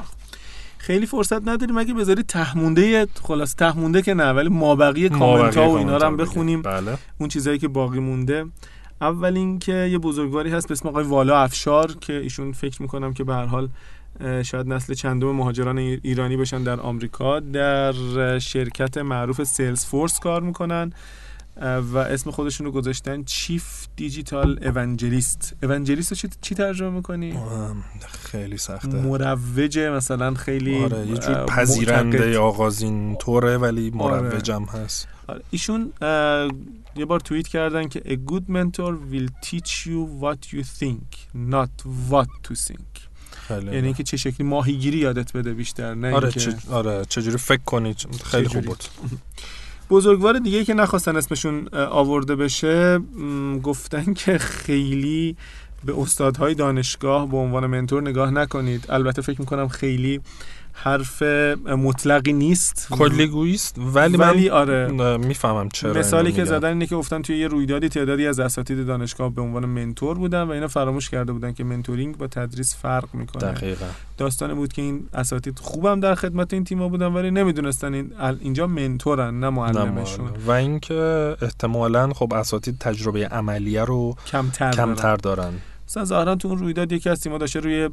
[0.77, 1.77] خیلی فرصت نداریم.
[1.77, 6.17] اگه بذاری تهمونده خلاص تهمونده که نه ولی مابقی کامنت ها و اینا رو هم
[6.17, 6.61] بخونیم.
[6.61, 6.97] بله.
[7.19, 8.45] اون چیزایی که باقی مونده.
[9.01, 13.23] اول اینکه یه بزرگواری هست به اسم آقای والا افشار که ایشون فکر می‌کنم که
[13.23, 13.69] به هر حال
[14.19, 17.93] شاید نسل چندم مهاجران ایرانی بشن در آمریکا در
[18.39, 20.93] شرکت معروف سیلز فورس کار می‌کنن
[21.61, 27.39] و اسم خودشون رو گذاشتن چیف دیجیتال اونجلیست اونجلیست رو چی, ترجمه می‌کنی؟
[28.23, 34.83] خیلی سخته مروجه مثلا خیلی آره یه جور پذیرنده آغازین طوره ولی مروجم آره.
[34.83, 35.41] هست آره.
[35.51, 35.93] ایشون
[36.95, 41.85] یه بار توییت کردن که a good mentor will teach you what you think not
[42.11, 43.14] what to think
[43.49, 46.55] یعنی اینکه چه شکلی ماهیگیری یادت بده بیشتر نه آره چه...
[46.71, 48.83] آره چجوری فکر کنید خیلی خوب بود.
[49.89, 52.99] بزرگوار دیگه که نخواستن اسمشون آورده بشه
[53.63, 55.37] گفتن که خیلی
[55.85, 58.85] به استادهای دانشگاه به عنوان منتور نگاه نکنید.
[58.89, 60.21] البته فکر می‌کنم خیلی
[60.77, 61.21] حرف
[61.67, 62.87] مطلقی نیست.
[62.91, 67.37] کلیگویی است ولی, ولی من آره می‌فهمم چرا مثالی که زدن اینه که گفتن توی
[67.37, 71.53] یه رویدادی تعدادی از اساتید دانشگاه به عنوان منتور بودن و اینا فراموش کرده بودن
[71.53, 73.51] که منتورینگ با تدریس فرق می‌کنه.
[73.51, 73.85] دقیقا.
[74.17, 78.11] داستان بود که این اساتید خوبم در خدمت این تیما بودن ولی نمی‌دونستن این
[78.41, 80.29] اینجا منتورن نه معلمشون.
[80.47, 85.53] و اینکه احتمالا خب اساتید تجربه عملیه رو کمتر, کمتر دارن.
[85.87, 87.89] مثلا ظاهرا تو اون رویداد یکی از تیم‌ها داشته روی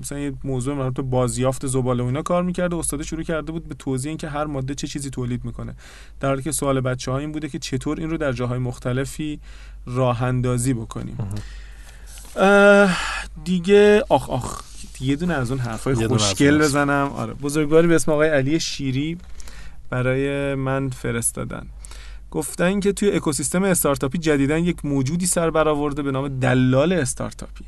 [0.00, 3.68] مثلا یه موضوع مربوط به بازیافت زباله و اینا کار می‌کرده استاد شروع کرده بود
[3.68, 5.74] به توضیح اینکه هر ماده چه چیزی تولید می‌کنه.
[6.20, 9.40] در حالی که سوال بچه ها این بوده که چطور این رو در جاهای مختلفی
[9.86, 11.18] راه اندازی بکنیم
[13.44, 14.62] دیگه آخ آخ
[15.00, 17.12] یه دونه از اون حرفای خوشگل بزنم.
[17.16, 19.18] آره بزرگواری به اسم آقای علی شیری
[19.90, 21.66] برای من فرستادن.
[22.30, 27.64] گفتن که توی اکوسیستم استارتاپی جدیدن یک موجودی سر برآورده به نام دلال استارتاپی.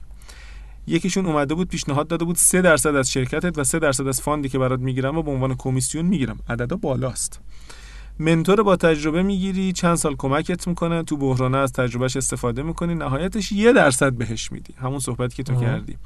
[0.87, 4.49] یکیشون اومده بود پیشنهاد داده بود 3 درصد از شرکتت و 3 درصد از فاندی
[4.49, 6.39] که برات می‌گیرم و به عنوان کمیسیون می‌گیرم.
[6.49, 7.41] عددا بالاست.
[8.19, 13.53] منتور با تجربه می‌گیری چند سال کمکت می‌کنه تو بحرانه از تجربهش استفاده می‌کنی نهایتش
[13.53, 14.75] یه درصد بهش میدی.
[14.81, 15.97] همون صحبتی که تو کردی.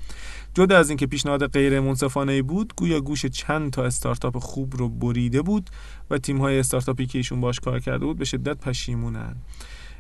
[0.54, 4.88] جدا از اینکه پیشنهاد غیر منصفانه ای بود گویا گوش چند تا استارتاپ خوب رو
[4.88, 5.70] بریده بود
[6.10, 9.36] و تیم های استارتاپی که ایشون باش کار کرده بود به شدت پشیمونن.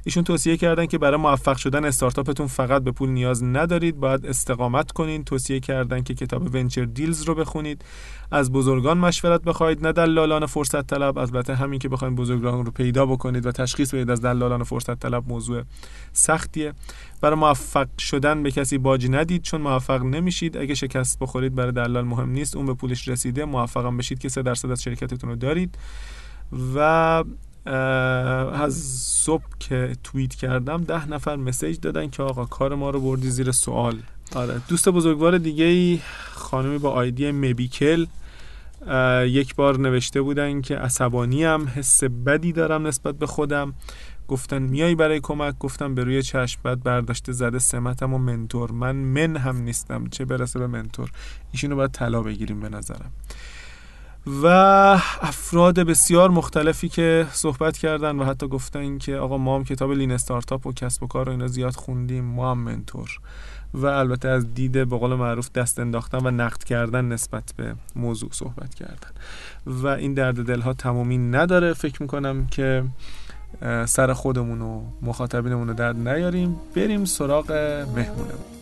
[0.04, 4.92] ایشون توصیه کردن که برای موفق شدن استارتاپتون فقط به پول نیاز ندارید باید استقامت
[4.92, 5.24] کنین.
[5.24, 7.84] توصیه کردن که کتاب ونچر دیلز رو بخونید.
[8.30, 11.18] از بزرگان مشورت بخواید نه دلالان فرصت طلب.
[11.18, 15.28] البته همین که بخواید بزرگان رو پیدا بکنید و تشخیص بدید از دلالان فرصت طلب
[15.28, 15.62] موضوع
[16.12, 16.72] سختیه.
[17.20, 20.56] برای موفق شدن به کسی باجی ندید چون موفق نمیشید.
[20.56, 22.56] اگه شکست بخورید برای دلال مهم نیست.
[22.56, 23.44] اون به پولش رسیده.
[23.44, 25.78] موفقم بشید که 3 درصد از شرکتتون رو دارید.
[26.74, 27.24] و
[27.66, 28.74] از
[29.24, 33.50] صبح که توییت کردم ده نفر مسیج دادن که آقا کار ما رو بردی زیر
[33.50, 33.98] سوال.
[34.34, 36.00] آره دوست بزرگوار دیگه ای
[36.32, 38.06] خانمی با آیدی مبیکل
[39.26, 43.74] یک بار نوشته بودن که عصبانی حس بدی دارم نسبت به خودم.
[44.28, 46.60] گفتن میای برای کمک؟ گفتم به روی چشم.
[46.62, 48.72] بعد برداشته زده سمتم و منتور.
[48.72, 51.10] من من هم نیستم چه برسه به منتور.
[51.52, 53.10] ایشونو باید طلا بگیریم به نظرم.
[54.26, 54.46] و
[55.20, 60.12] افراد بسیار مختلفی که صحبت کردن و حتی گفتن که آقا ما هم کتاب لین
[60.12, 63.20] استارتاپ و کسب و کار و اینا زیاد خوندیم ما هم منتور.
[63.74, 68.30] و البته از دید به قول معروف دست انداختن و نقد کردن نسبت به موضوع
[68.32, 69.10] صحبت کردن.
[69.66, 71.72] و این درد دلها تمامی نداره.
[71.72, 72.84] فکر می‌کنم که
[73.86, 76.56] سر خودمون و مخاطبینمون رو درد نیاریم.
[76.76, 77.52] بریم سراغ
[77.96, 78.59] مهمونمون.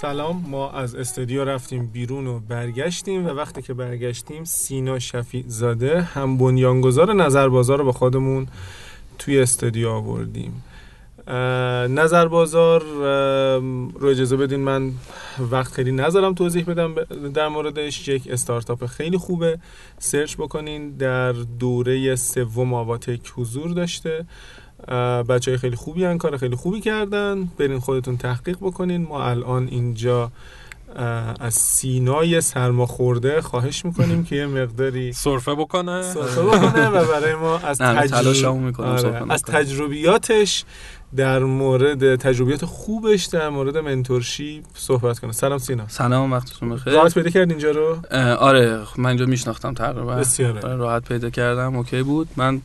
[0.00, 0.44] سلام.
[0.48, 6.38] ما از استودیو رفتیم بیرون و برگشتیم و وقتی که برگشتیم سینا شفیع زاده هم
[6.38, 8.46] بنیانگذار نظر بازار رو با خودمون
[9.18, 10.62] توی استودیو آوردیم.
[11.94, 12.82] نظر بازار
[13.94, 14.92] رو اجازه بدین من
[15.50, 16.94] وقت خیلی نذارم توضیح بدم
[17.34, 18.08] در موردش.
[18.08, 19.58] یک استارتاپ خیلی خوبه.
[19.98, 24.26] سرچ بکنین در دوره سوم آواتک حضور داشته.
[25.28, 27.48] بچه های خیلی خوبی هن کار خیلی خوبی کردن.
[27.58, 29.02] برین خودتون تحقیق بکنین.
[29.02, 30.30] ما الان اینجا
[31.40, 36.02] از سینای سرما خورده خواهش می‌کنیم که یه مقداری سرفه بکنه.
[36.02, 38.80] سرفه بکنه و برای ما از, تجرب...
[38.80, 39.32] آره.
[39.32, 40.64] از تجربیاتش
[41.16, 45.32] در مورد تجربیات خوبش در مورد منتورشی صحبت کنه.
[45.32, 45.88] سلام سینا.
[45.88, 46.92] سلام وقتتون بخیر.
[46.92, 50.14] راحت پیدا کرد اینجا رو؟ آره من اینجا میشناختم تقریبا.
[50.14, 50.60] بسیاره.
[50.60, 51.76] آره، راحت پیدا کردم.
[51.76, 52.28] اوکی بود.
[52.36, 52.60] من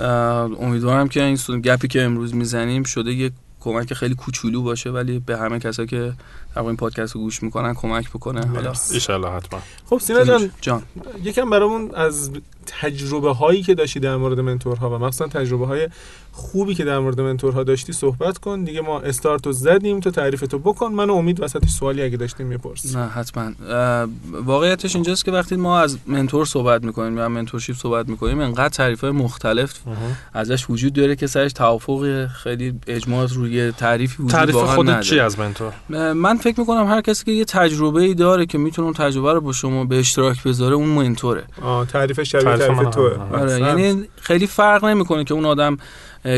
[0.00, 5.38] امیدوارم که این گپی که امروز می‌زنیم شده یه کمک خیلی کوچولو باشه ولی به
[5.38, 6.12] همه کسایی که
[6.54, 8.46] در این پادکست رو گوش می‌کنن کمک بکنه.
[8.46, 8.72] حالا
[9.08, 9.60] ان حتما.
[9.86, 10.50] خب سینا جان.
[10.60, 10.82] جان.
[11.24, 12.30] یکم برامون از
[12.66, 15.88] تجربه هایی که داشتی در مورد منتورها و مثلا تجربه های
[16.32, 18.64] خوبی که در مورد منتورها داشتی صحبت کن.
[18.64, 20.00] دیگه ما استارت رو زدیم.
[20.00, 20.92] تو تعریف تو بکن.
[20.92, 23.50] من امید وسط سوالی اگه داشتیم میپرس نه حتما.
[24.44, 29.00] واقعیتش اینجاست که وقتی ما از منتور صحبت می‌کنیم یا منتورشیپ صحبت می‌کنیم انقدر تعریف
[29.00, 29.74] های مختلف
[30.34, 35.38] ازش وجود داره که سرش توافق خیلی اجماع روی تعریفی وجود تعریف خودت چی از
[35.38, 35.72] منتور؟
[36.12, 39.52] من فکر می‌کنم هر کسی که یه تجربه ای داره که می‌تونه تجربه رو با
[39.52, 41.44] شما به اشتراک بذاره اون منتوره.
[41.62, 43.16] آه تعریف شبیه تعریف توه.
[43.32, 45.76] آره یعنی خیلی فرق نمی‌کنه که اون آدم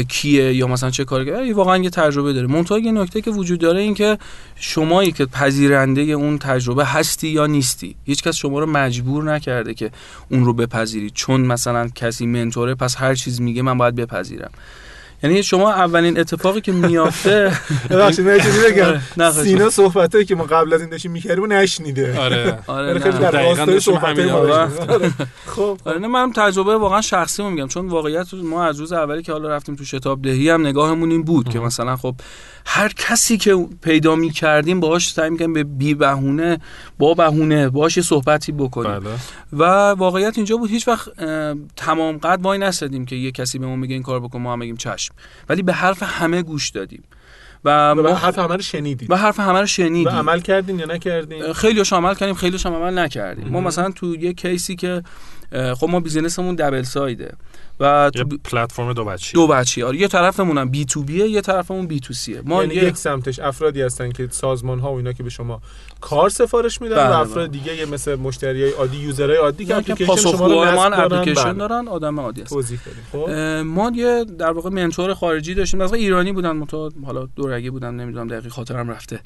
[0.09, 2.47] کیه یا مثلا چه کاری کرده واقعا یه تجربه داره.
[2.47, 4.19] منتها یه نکته که وجود داره این که
[4.57, 9.91] شمایی که پذیرنده اون تجربه هستی یا نیستی هیچ کس شما رو مجبور نکرده که
[10.29, 14.51] اون رو بپذیرید چون مثلا کسی منتوره پس هر چیز میگه من باید بپذیرم.
[15.23, 17.53] یعنی شما اولین اتفاقی که میافته
[17.91, 19.01] ببخشید من چیزی بگم.
[19.21, 22.21] آره، سینا صحبتایی که ما قبل از این داشتیم می‌کردیم نشنیده.
[22.21, 22.59] آره.
[22.67, 24.19] آره خیلی در راستای صحبت
[25.47, 25.79] خب.
[25.85, 27.69] آره من تجربه واقعا شخصی میگم.
[27.69, 31.23] چون واقعیت ما از روز اولی که حالا رفتیم تو شتاب دهی هم نگاهمون این
[31.23, 32.15] بود که مثلا خب
[32.67, 36.59] هر کسی که پیدا می کردیم باهاش سعی می‌کنیم به بی بهونه
[36.99, 38.99] با بهونه باهاش صحبتی بکنیم.
[38.99, 39.11] بله.
[39.53, 41.09] و واقعیت اینجا بود هیچ وقت
[41.77, 44.59] تمام قد وای نسدیم که یه کسی به ما میگه این کار بکن ما هم
[44.59, 45.12] میگیم چشم.
[45.49, 47.05] ولی به حرف همه گوش دادیم.
[47.65, 49.09] و ما حرف همه رو شنیدیم.
[49.11, 50.07] و حرف همه رو شنیدیم.
[50.07, 53.49] و عمل کردین یا نکردین؟ خیلیش عمل کردیم خیلیش عمل نکردیم.
[53.49, 55.03] ما مثلا تو یه کیسی که
[55.53, 57.33] خب ما بیزینسمون دبل سایده
[57.81, 61.41] و یه پلتفرم دو بچی دو بچی آره یه طرفمون هم بی تو بیه یه
[61.41, 65.13] طرفمون بی تو سیه ما یعنی یک سمتش افرادی هستن که سازمان ها و اینا
[65.13, 65.63] که به شما
[66.01, 67.59] کار سفارش میدن و بله، افراد بله.
[67.59, 70.59] دیگه یه مثل مشتری های عادی یوزرهای عادی که اپلیکیشن شما رو
[70.93, 71.53] اپلیکیشن بله.
[71.53, 72.55] دارن آدم عادی هستن.
[72.55, 72.79] توضیح
[73.13, 73.31] خب.
[73.65, 75.83] ما یه در واقع منتور خارجی داشتیم.
[75.83, 79.21] مثلا ایرانی بودن متو حالا دورگی بودن نمی‌دونم دقیق خاطرم رفته.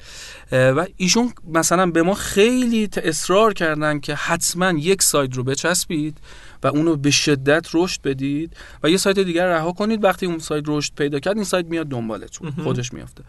[0.51, 6.16] و ایشون مثلا به ما خیلی اصرار کردن که حتما یک سایت رو بچسبید.
[6.63, 10.03] و اونو به شدت رشد بدید و یه side دیگر رها کنید.
[10.03, 12.51] وقتی اون side رشد پیدا کرد این side میاد دنبالتون.
[12.63, 13.23] خودش میافته.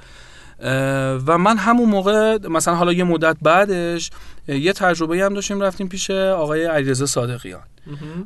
[1.27, 4.11] و من همون موقع مثلا حالا یه مدت بعدش
[4.49, 7.63] یه تجربه هم داشتیم رفتیم پیش آقای علیرضا صادقیان.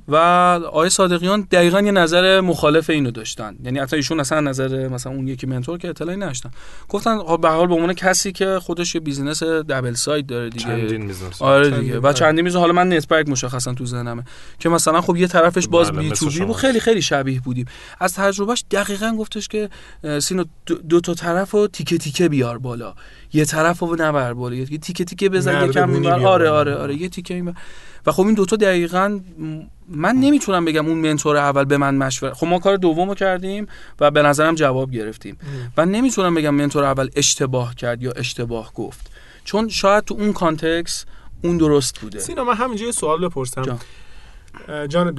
[0.08, 3.56] و آقای صادقیان دقیقا یه نظر مخالف اینو داشتن.
[3.64, 6.50] یعنی حتی ایشون اصلا نظر مثلا اون یکی mentor که اطلاعی نداشتن.
[6.88, 10.64] گفتن خب به حال به عنوان کسی که خودش یه business double side داره دیگه.
[10.64, 12.00] چندین business آره دیگه.
[12.00, 14.24] و چندین میز حالا من network مشخصا تو ذهنمه.
[14.58, 17.66] که مثلا خب یه طرفش باز B to B خیلی خیلی شبیه بودیم.
[18.00, 19.68] از تجربهش دقیقا گفتش که
[20.20, 20.44] سینا
[20.88, 22.94] دو تا طرفو تیکه تیکه بیار بالا.
[23.32, 27.54] یه طرفو نبر بالا یه تیکه تیکه بزن یکم آره آره آره یه تیکه
[28.06, 29.20] و خب این دوتا دقیقا
[29.88, 32.34] من نمی‌تونم بگم اون mentor اول به من مشوره.
[32.34, 33.66] خب ما کار دومو کردیم
[34.00, 35.38] و به نظرم جواب گرفتیم.
[35.76, 39.10] و نمی‌تونم بگم mentor اول اشتباه کرد یا اشتباه گفت.
[39.44, 41.04] چون شاید تو اون context
[41.42, 42.18] اون درست بوده.
[42.18, 43.62] سینا من همینجا یه سوال بپرسم.
[43.62, 43.78] جان,
[44.88, 45.14] جان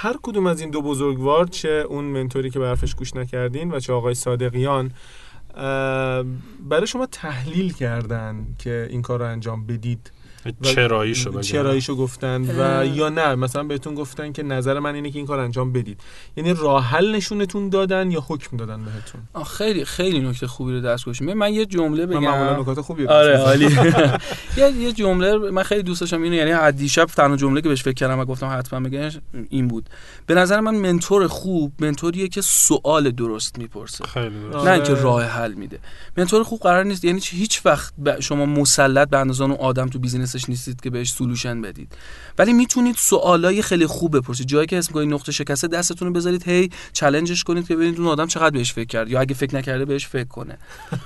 [0.00, 3.80] هر کدوم از این دو بزرگوار چه اون منتوری که به حرفش گوش نکردین و
[3.80, 4.90] چه آقای صادقیان
[6.60, 10.10] برای شما تحلیل کردن که این کار رو انجام بدید.
[10.62, 15.18] چراییشو بگن چراییشو گفتن و یا نه مثلا بهتون گفتن که نظر من اینه که
[15.18, 16.00] این کار انجام بدید.
[16.36, 21.04] یعنی راه حل نشونتون دادن یا حکم دادن بهتون؟ خیلی خیلی نکته خوبی رو دست
[21.04, 22.18] گذاشتیم من یه جمله بگم.
[22.18, 23.64] من معمولا نکات خوبی آره عالی.
[24.56, 27.94] یه یه جمله من خیلی دوست داشتم اینو یعنی دیشب تنها جمله که بهش فکر
[27.94, 29.08] کردم و گفتم حتما بگم
[29.48, 29.90] این بود.
[30.26, 34.04] به نظر من mentor خوب mentor یه که سوال درست می‌پرسه.
[34.04, 35.78] خیلی نه اینکه راه حل میده.
[36.16, 39.98] mentor خوب قرار نیست یعنی هیچ وقت شما مسلط به اندازه اون آدم تو
[40.32, 41.92] business ش نیستید که بهش solution بدید.
[42.38, 44.46] ولی می‌تونید سوالای خیلی خوب بپرسید.
[44.46, 48.08] جایی که اسم نقطه شکسته دستتون رو بذارید هی challenge ش کنید که ببینید اون
[48.08, 49.08] آدم چقدر بهش فکر کرد.
[49.08, 50.58] یا اگه فکر نکرده بهش فکر کنه.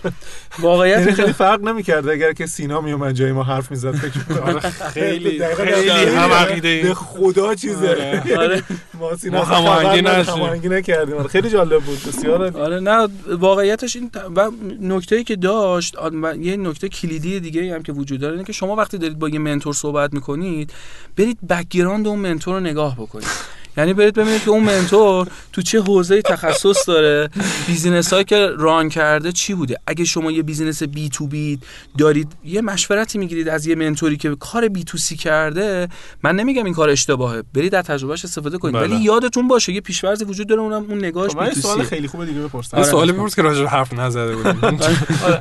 [0.58, 4.60] واقعیت یعنی خیلی فرق نمی‌کرد اگر که سینا میومد جای ما حرف می‌زد فکر آره،
[4.70, 6.82] خیلی خیلی هم عقیده.
[6.82, 7.88] به خدا چیزه.
[7.88, 8.38] آره.
[8.38, 8.62] آره.
[8.94, 11.22] ما سینا هماهنگی نکردیم.
[11.22, 12.02] خیلی جالب بود.
[12.02, 14.50] بسیار آره نه واقعیتش این و
[14.80, 15.96] نکته‌ای که داشت
[16.40, 19.38] یه نکته کلیدی دیگه هم که وجود داره اینه که شما وقتی دارید با یه
[19.38, 20.72] mentor صحبت می‌کنید
[21.16, 23.55] برید background اون mentor رو نگاه بکنید.
[23.76, 27.30] یعنی برید ببینید که اون mentor تو چه حوزه تخصص داره
[27.66, 31.58] business هایی که run کرده چی بوده؟ اگه شما یه business B to B
[31.98, 35.88] دارید یه مشورتی می‌گیرید از یه mentor ی که کار B to C کرده
[36.22, 37.42] من نمیگم این کار اشتباهه.
[37.54, 38.74] برید از تجربهش استفاده کنید.
[38.74, 39.00] ولی بله.
[39.00, 42.26] یادتون باشه یه پیش‌فرضی وجود داره اونم اون نگاهش خب، بی تو سوال خیلی خوبه
[42.26, 42.86] دیگه بپرسم آره.
[42.86, 44.64] سوالی بپرس که راجع حرف نزده بودیم.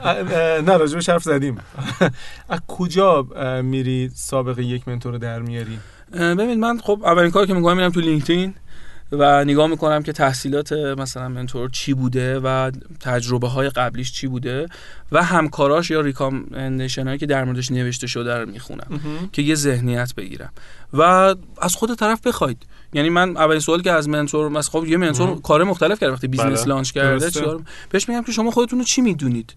[0.03, 1.57] آره، نه راجع حرف زدیم.
[2.49, 3.27] از کجا
[3.63, 5.79] میری سابقه یک mentor رو در میاری؟
[6.13, 8.53] ببین من خب اولین کاری که می‌کنم میرم تو LinkedIn
[9.11, 14.67] و نگاه می‌کنم که تحصیلات مثلا mentor چی بوده و تجربه های قبلیش چی بوده
[15.11, 18.99] و همکاراش یا recommendation هایی که در موردش نوشته شده رو می‌خونم
[19.31, 20.49] که یه ذهنیت بگیرم.
[20.93, 21.01] و
[21.61, 22.65] از خود طرف بخواید.
[22.93, 26.27] یعنی من اولین سوالی که از mentor مثلا خب یه mentor کار مختلف کرده وقتی
[26.27, 26.67] business بله.
[26.67, 29.53] launch کرده چیکار؟ بهش میگم که شما خودتون رو چی می‌دونید؟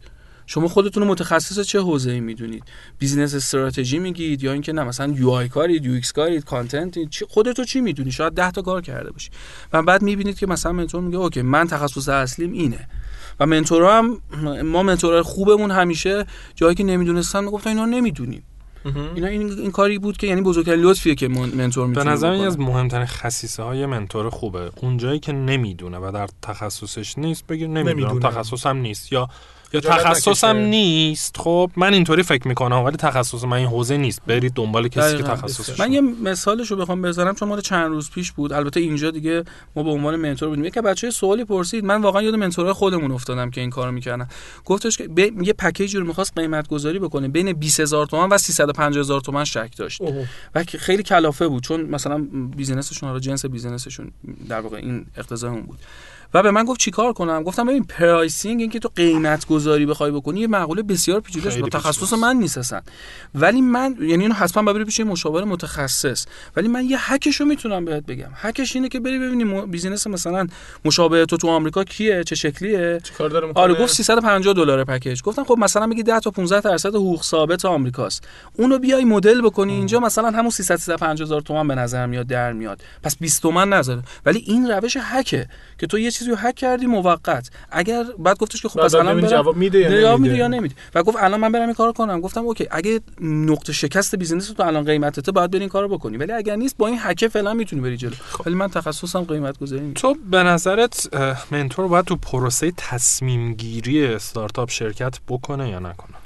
[0.50, 2.64] شما خودتون متخصص چه حوزه ای می‌دونید؟
[2.98, 7.80] business strategy میگید یا اینکه نه مثلا UI کارید UX کارید content چی خودتو چی
[7.80, 9.30] می‌دونی؟ شاید 10 تا کار کرده باشی.
[9.72, 12.88] و بعد می‌بینید که مثلا منتور میگه اوکی من تخصص اصلیم اینه.
[13.40, 14.20] و منتورا هم
[14.64, 18.42] ما منتورای خوبمون همیشه جایی که نمی‌دونستن می‌گفتن اینا نمی‌دونیم.
[19.14, 22.58] اینا این, این کاری بود که یعنی بزرگترین لطفیه که منتور می‌تونه به نظر از
[22.58, 24.70] مهمترین خصیصه های منتور خوبه.
[24.76, 28.20] اونجایی که نمی‌دونه و در تخصصش نیست بگیر نمی‌دونم.
[28.20, 29.12] تخصصم نیست.
[29.12, 29.28] یا
[29.72, 31.36] یا تخصصم نیست.
[31.36, 34.22] خب من اینطوری فکر می‌کنم ولی تخصص من این حوزه نیست.
[34.26, 38.32] برید دنبال کسی که تخصصش من یه مثالشو بخوام بزنم چون مال چند روز پیش
[38.32, 38.52] بود.
[38.52, 39.44] البته اینجا دیگه
[39.76, 40.64] ما به عنوان mentor بودیم.
[40.64, 41.84] یک بچه سوالی پرسید.
[41.84, 44.28] من واقعا یاد mentor ای خودمون افتادم که این کارو می‌کردن.
[44.64, 45.08] گفتش که
[45.42, 47.28] یه پکیجی رو می‌خواست قیمت گذاری بکنه.
[47.28, 50.00] بین 20000 تومان و 350000 تومان شک داشت.
[50.54, 52.26] و خیلی کلافه بود چون مثلا
[52.56, 54.10] business شون رو جنس business شون
[54.48, 55.78] در واقع این اقتضای اون بود.
[56.34, 60.10] و به من گفت چیکار کنم؟ گفتم ببین pricing این که تو قیمت گذاری بخوای
[60.10, 61.58] بکنی یه مقوله بسیار پیچیده است.
[61.58, 62.80] تخصص من نیست اصلا.
[63.34, 66.26] ولی من یعنی اینو حتما ببری پیش مشاور متخصص.
[66.56, 68.30] ولی من یه هکشو می‌تونم بهت بگم.
[68.34, 70.46] هکش اینه که بری ببینی business مثلا
[70.84, 75.44] مشابه تو تو آمریکا کیه؟ چه شکلیه؟ چیکار داره آره گفت 350 دلار پکیج گفتم
[75.44, 78.28] خب مثلا میگی 10 تا 15 درصد حقوق ثابت آمریکاست.
[78.52, 79.72] اونو بیای مدل بکنی.
[79.72, 82.80] اینجا مثلا همون 300 350 هزار تومان به نظر میاد در میاد.
[83.02, 84.02] پس 20 تومن نذاره.
[84.26, 85.48] ولی این روش هکه
[85.78, 87.50] که تو یه چیزی رو هک کردی موقت.
[87.70, 91.16] اگر بعد گفتش که خب پس الان جواب میده یا نمیده یا نمیده؟ و گفت
[91.20, 92.20] الان من برم این کارو کنم.
[92.20, 96.16] گفتم OK اگه نقطه شکست business تو الان قیمتته باید برین کارو بکنی.
[96.16, 98.14] ولی اگر نیست با این هک فعلا می‌تونی بری جلو.
[98.30, 98.46] خب.
[98.46, 101.08] ولی من تخصصم قیمت گذاری تو به نظرت
[101.50, 106.16] mentor باید تو پروسه تصمیم گیری استارتاپ شرکت بکنه یا نکنه؟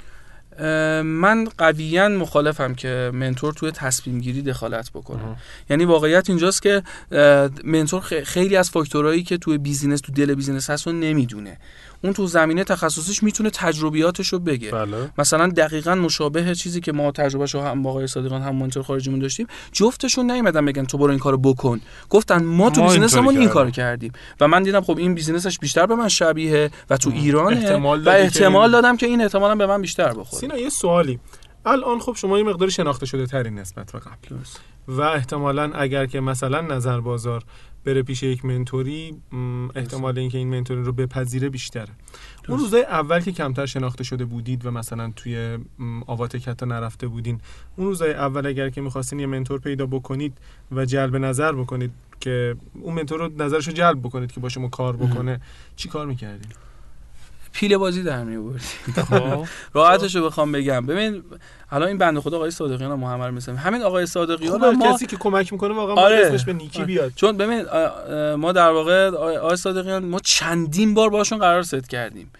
[1.03, 5.37] من قویا مخالفم که mentor توی تصمیم گیری دخالت بکنه.
[5.69, 6.83] یعنی واقعیت اینجاست که
[7.63, 11.57] mentor خیلی از فاکتورهایی که توی business تو دل business هست رو نمی‌دونه.
[12.03, 14.71] اون تو زمینه تخصصیش می‌تونه تجربیاتش رو بگه.
[14.71, 15.09] بله.
[15.17, 19.47] مثلا دقیقا مشابه چیزی که ما تجربهشو هم با آقای صادقیان هم mentor خارجیمون داشتیم
[19.71, 21.81] جفتشون نیومدن بگن تو برو این کارو بکن.
[22.09, 24.11] گفتن ما تو بیزینسمون این کارو کردیم.
[24.39, 27.77] و من دیدم خب این بیزینسش بیشتر به من شبیه و تو ایرانه.
[28.05, 30.39] و احتمال دادم که این احتمالا به من بیشتر بخوره.
[30.39, 31.19] سینا یه سوالی.
[31.65, 34.35] الان خب شما یه مقدار شناخته شده تری نسبت به قبل.
[34.87, 37.43] و احتمالا اگر که مثلا نظر بازار
[37.85, 39.15] بره پیش یک منتوری
[39.75, 41.89] احتمال اینکه این منتوری رو بپذیره بیشتره.
[42.49, 45.57] اون روزای اول که کمتر شناخته شده بودید و مثلا توی
[46.07, 47.41] آواتک حتی نرفته بودین
[47.75, 50.37] اون روزای اول اگر که می‌خواستین یه منتور پیدا بکنید
[50.71, 54.67] و جلب نظر بکنید که اون منتور رو نظرش رو جلب بکنید که با شما
[54.67, 55.41] کار بکنه
[55.75, 56.51] چی کار می‌کردین؟
[57.53, 59.47] پیل بازی در می آوردیم خب.
[59.73, 60.85] راحتش رو بخوام بگم.
[60.85, 61.23] ببین
[61.67, 65.17] حالا این بنده خدا آقای صادقیان هم محمد مثلا همین آقای صادقیان ما کسی که
[65.17, 66.25] کمک می‌کنه واقعا آره.
[66.25, 67.11] اسمش به نیکی بیاد.
[67.15, 67.65] چون ببین
[68.35, 72.31] ما در واقع آقای صادقیان ما چندین بار باشون قرار ست کردیم.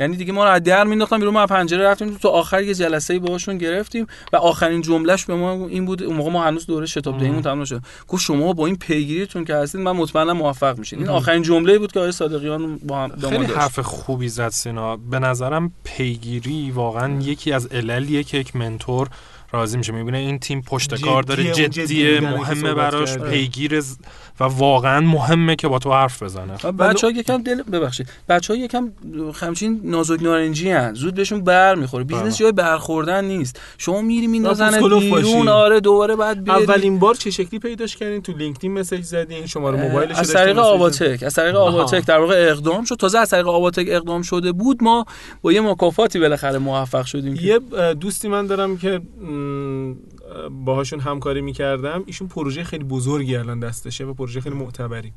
[0.00, 3.18] یعنی دیگه ما رو از در مینداختن بیرون ما پنجره رفتیم تو آخر یه جلسه
[3.18, 7.18] باهاشون گرفتیم و آخرین جملهش به ما این بود اون موقع ما هنوز دوره شتاب
[7.18, 7.82] دهیمون تمام نشد.
[8.08, 10.98] گفت شما با این پیگیریتون که هستید من مطمئنا موفق میشین.
[10.98, 14.96] این آخرین جمله بود که آقای صادقیان با هم خیلی حرف خوبی زد سینا.
[14.96, 19.08] به نظرم پیگیری واقعا یکی از عللیه که یک منتور
[19.52, 19.92] راضی میشه.
[19.92, 23.82] می‌بینه این تیم پشت کار داره جدیه مهمه براش پیگیر
[24.42, 26.56] و واقعا مهمه که با تو حرف بزنه.
[26.56, 28.08] بچه ها یکم دل ببخشید.
[28.28, 28.92] بچه ها یکم
[29.34, 30.94] همچین نازک نارنجی هن.
[30.94, 32.32] زود بهشون بر می‌خوره business بله.
[32.32, 33.60] جای برخوردن نیست.
[33.78, 36.64] شما میری میندازن بیرون آره دوباره بعد بیاری.
[36.64, 41.22] اولین بار چه شکلی پیداش کردین؟ تو LinkedIn message زدین شماره موبایلش از طریق آواتک
[41.22, 42.06] از طریق آواتک.
[42.06, 42.94] در واقع اقدام شد.
[42.94, 44.82] تازه از طریق آواتک اقدام شده بود.
[44.82, 45.06] ما
[45.42, 47.58] با یه مکافاتی بالاخره موفق شدیم یه
[47.94, 49.00] دوستی من دارم که
[50.64, 52.02] باهاشون همکاری می‌کردم.
[52.06, 55.12] ایشون پروژه خیلی بزرگی الان دستشه و پروژه خیلی معتبری.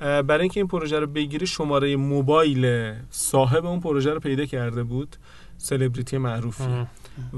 [0.00, 5.16] برای اینکه این پروژه رو بگیره شماره موبایل صاحب اون پروژه رو پیدا کرده بود
[5.58, 6.86] سلبریتی معروفی.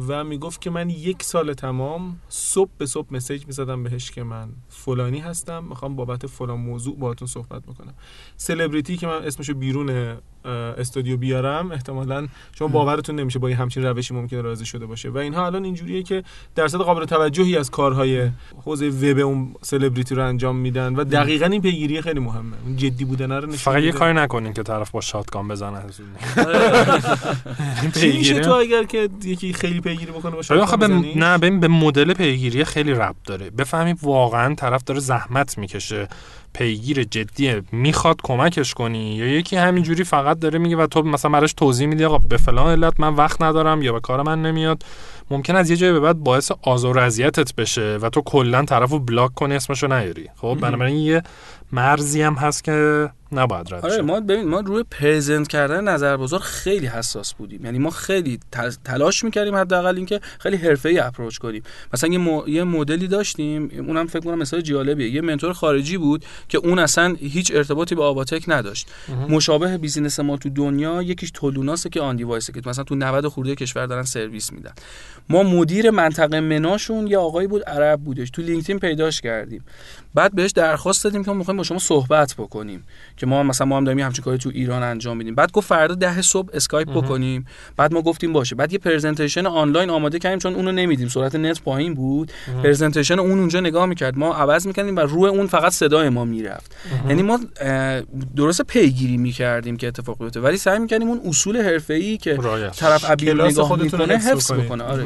[0.08, 4.48] و می‌گفت که من یک سال تمام صبح به صبح مسیج می‌زدم بهش که من
[4.68, 7.94] فلانی هستم می‌خوام بابت فلان موضوع باهاتون صحبت می‌کنم
[8.36, 12.28] سلبریتی که من اسمشو بیرون استودیو بیارم احتمالا
[12.58, 15.08] شما باورتون نمیشه با یه همچین روشی ممکنه راضی شده باشه.
[15.10, 16.24] و اینها الان اینجوریه که
[16.54, 18.30] درصد قابل توجهی از کارهای
[18.64, 22.56] حوزه وب اون سلبریتی رو انجام میدن و دقیقا این پیگیری خیلی مهمه.
[22.66, 25.82] اون جدی بودن رو نشون فقط یه کاری نکنین که طرف با شاتگان بزنه.
[28.00, 32.64] پیگیری تو اگر که یکی خیلی پیگیری بکنه با شاتگان نه ببین به مدل پیگیری
[32.64, 33.50] خیلی ربط داره.
[33.50, 36.08] بفهمی واقعا طرف داره زحمت می‌کشه.
[36.54, 37.62] پیگیر جدیه.
[37.72, 42.04] می‌خواد کمکش کنی یا یکی همینجوری فقط داره میگه و تو مثلا براش توضیح میدی
[42.04, 44.82] آقا به فلان علت من وقت ندارم یا به کار من نمیاد.
[45.30, 48.98] ممکن از یه جایی به بعد باعث آزار و اذیتت بشه و تو کلا طرفو
[48.98, 50.28] block کنی اسمشو نیاری.
[50.36, 51.22] خب بنابراین یه
[51.72, 56.40] مرزی هم هست که نباید رد آره ما ببین ما روی present کردن نظر بازار
[56.40, 57.64] خیلی حساس بودیم.
[57.64, 58.40] یعنی ما خیلی
[58.84, 61.62] تلاش می‌کردیم حداقل اینکه خیلی حرفه‌ای approach کنیم.
[61.94, 62.48] مثلا یه, مو...
[62.48, 65.10] یه مدلی داشتیم اونم فکر کنم مثال جالبیه.
[65.10, 68.88] یه mentor خارجی بود که اون اصلا هیچ ارتباطی با آواتک نداشت.
[69.28, 73.28] مشابه business ما تو دنیا یکیش تولوناسه که on device ه که مثلا تو 90
[73.28, 74.72] خورده کشور دارن سرویس میدن.
[75.28, 78.30] ما مدیر منطقه MENA شون یه آقایی بود عرب بودش.
[78.30, 79.64] تو LinkedIn پیداش کردیم.
[80.14, 82.84] بعد بهش درخواست دادیم که ما می‌خوایم با شما صحبت بکنیم.
[83.16, 85.34] که ما مثلا ما هم داریم همچین کاری تو ایران انجام میدیم.
[85.34, 87.46] بعد گفت فردا ده صبح اسکایپ بکنیم.
[87.76, 88.54] بعد ما گفتیم باشه.
[88.54, 91.08] بعد یه presentation آنلاین آماده کردیم چون اونو نمیدیم.
[91.08, 92.32] سرعت نت پایین بود.
[92.62, 94.18] presentation اون اونجا نگاه می‌کرد.
[94.18, 96.76] ما عوض می‌کردیم و روی اون فقط صدای ما می‌رفت.
[97.08, 97.40] یعنی ما
[98.36, 100.40] درست پیگیری می‌کردیم که اتفاق بیفته.
[100.40, 102.38] ولی سعی می‌کردیم اون اصول حرفه‌ای که
[102.76, 104.84] طرف ابیل نگاه می‌کنه حفظ بکنه.
[104.84, 105.04] آره.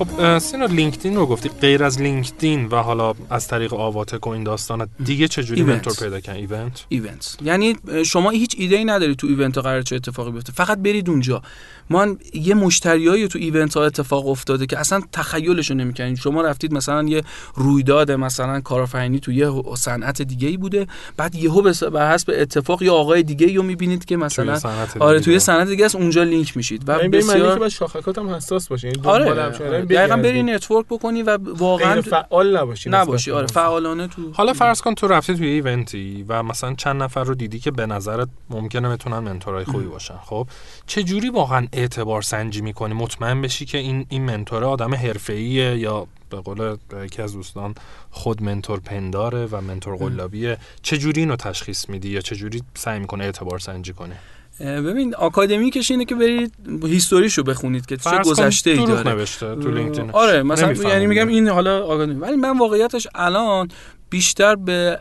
[0.00, 1.48] خب سینا LinkedIn رو گفتی.
[1.48, 6.20] غیر از LinkedIn و حالا از طریق آواتک و این داستان دیگه چجوری منتور پیدا
[6.20, 7.76] کن ایونت ایونت یعنی
[8.06, 10.52] شما هیچ ایده ای نداری تو event قرار چه اتفاقی بیفته.
[10.52, 11.42] فقط برید اونجا.
[11.90, 17.02] ما یه مشتریایی تو event ها اتفاق افتاده که اصلا تخیلش نمی‌کنین شما رفتید مثلا
[17.02, 17.22] یه
[17.54, 20.86] رویداد مثلا کارآفرینی تو یه صنعت دیگه ای بوده
[21.16, 24.60] بعد یهو به حسب اتفاق یا آقای دیگه ای رو می‌بینید که مثلا
[24.98, 26.88] آره توی صنعت دیگه است اونجا لینک میشید.
[26.88, 29.50] و بسیار که شاخصات هم حساس باشه یعنی آره
[29.82, 32.90] دقیقاً بری network بکنی و واقعا فعال نباشی.
[32.90, 37.02] نباشی آره فعالانه تو حالا فرض کن تو رفتی توی event ی و مثلا چند
[37.02, 40.14] نفر رو دیدی که به نظرت ممکنه بتونن منتورای خوبی باشن.
[40.24, 40.46] خب
[40.86, 42.94] چه جوری واقعا اعتبار سنجی می‌کنی.
[42.94, 47.74] مطمئن بشی که این این منتور آدم حرفه‌ایه یا به قول یکی از دوستان
[48.10, 50.58] خود منتور پنداره و منتور قلابیه.
[50.82, 54.16] چه جوری اینو تشخیص میدی یا چه جوری سعی می‌کنه اعتبار سنجی کنه
[54.60, 56.52] ببین آکادمیکش اینه که برید
[56.84, 59.08] هیستوریشو بخونید که چه گذشته ای داره.
[59.08, 60.10] نوشته تو لینکدین.
[60.10, 63.68] آره مثلا یعنی میگم این حالا آکادمی ولی من واقعیتش الان
[64.10, 65.00] بیشتر به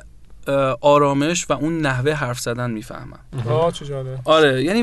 [0.81, 3.19] آرامش و اون نحوه حرف زدن می‌فهمم.
[3.49, 4.19] آه چه جالب.
[4.25, 4.81] آره یعنی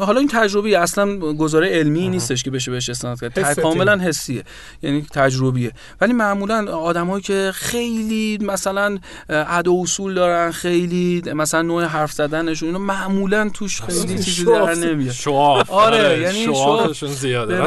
[0.00, 3.60] حالا این تجربه اصلا گزاره علمی نیستش که بشه بهش استناد کرد.
[3.60, 4.44] کاملا حسیه.
[4.82, 8.98] یعنی تجربیه ولی معمولا آدمایی که خیلی مثلا
[9.28, 14.74] عد و اصول دارن خیلی مثلا نوع حرف زدنشون اینو معمولا توش خیلی چیزی در
[14.74, 15.12] نمیاد.
[15.12, 17.62] شواف آره, آره، یعنی شوافشون زیاده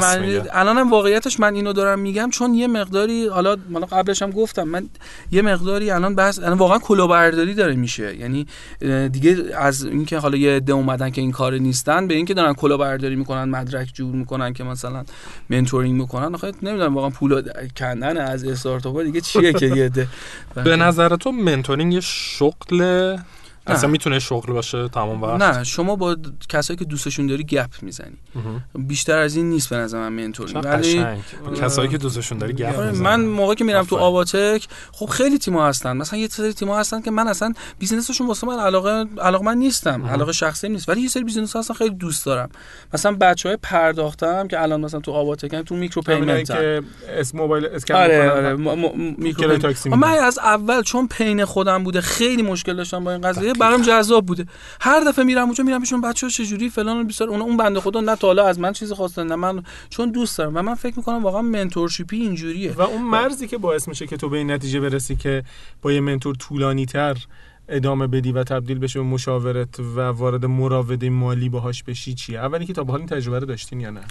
[0.52, 3.58] الانم واقعیتش من اینو دارم میگم چون یه مقداری حالا
[3.92, 4.90] قبلش هم گفتم من
[5.32, 8.16] یه مقداری الان بحث الان واقعا کلاهبرداری داره میشه.
[8.16, 8.48] یعنی
[9.10, 13.16] دیگه از اینکه حالا یه عده اومدن که این کار نیستن به اینکه دارن کلاهبرداری
[13.16, 15.04] می‌کنن مدرک جور می‌کنن که مثلا
[15.50, 17.44] mentoring می‌کنن آخه نمی‌دونم واقعا پول
[17.78, 20.08] کندن از استارتاپ دیگه چیه که یه عده.
[20.64, 23.18] به نظر تو mentoring یه شغل
[23.68, 26.18] اصلا می‌تونه شغل باشه تمام وقت؟ نه شما با
[26.50, 28.18] کسایی که دوستشون داری گپ می‌زنی.
[28.76, 31.06] بیشتر از این نیست به نظر من منتور ولی
[31.62, 35.68] کسایی که دوستشون داری گپ آره، من موقعی که میرم تو آواتک خب خیلی تیم‌ها
[35.68, 35.98] هستن.
[35.98, 39.58] مثلا یه سری تیم‌ها هستن که من اصلا business شون واسه من علاقه علاقه من
[39.58, 40.06] نیستم.
[40.06, 40.90] علاقه شخصی نیست.
[40.90, 42.50] ولی یه سری business هستن خیلی دوست دارم.
[42.94, 47.94] مثلا بچه‌های پرداختم که الان مثلا تو آواتک تو micro payment که اس موبایل اسکن
[47.94, 48.56] آره آره
[49.18, 53.82] میکرو من از اول چون pain خودم بوده خیلی مشکل داشتم با این قضیه برام
[53.82, 54.46] جذاب بوده.
[54.82, 58.02] هر دفعه میرم اونجا میرم پیشون بچه‌ها چجوری فلان و بیسار اون اون بنده خدا
[58.02, 60.98] نه تا حالا از من چیزی خواستن نه من چون دوست دارم و من فکر
[60.98, 62.74] می‌کنم واقعا mentorship ی اینجوریه.
[62.74, 65.44] و اون مرزی که باعث میشه که تو به این نتیجه برسی که
[65.82, 67.18] با یه منتور طولانی تر
[67.70, 72.66] ادامه بدی و تبدیل بشه به مشاورت و وارد مراوده مالی باهاش بشی چیه؟ اولی
[72.66, 74.02] که تا به حال این تجربه رو داشتین یا نه؟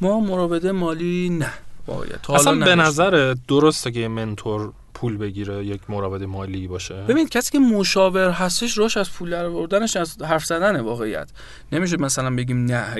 [0.00, 1.52] ما مراوده مالی نه.
[1.86, 6.94] باید اصلا به نظر درسته که منتور پول بگیره یک مراود مالی باشه.
[6.94, 11.28] ببینید کسی که مشاور هستش روش از پول در آوردنش از حرف زدن واقعیت.
[11.72, 12.84] نمیشه مثلا بگیم نه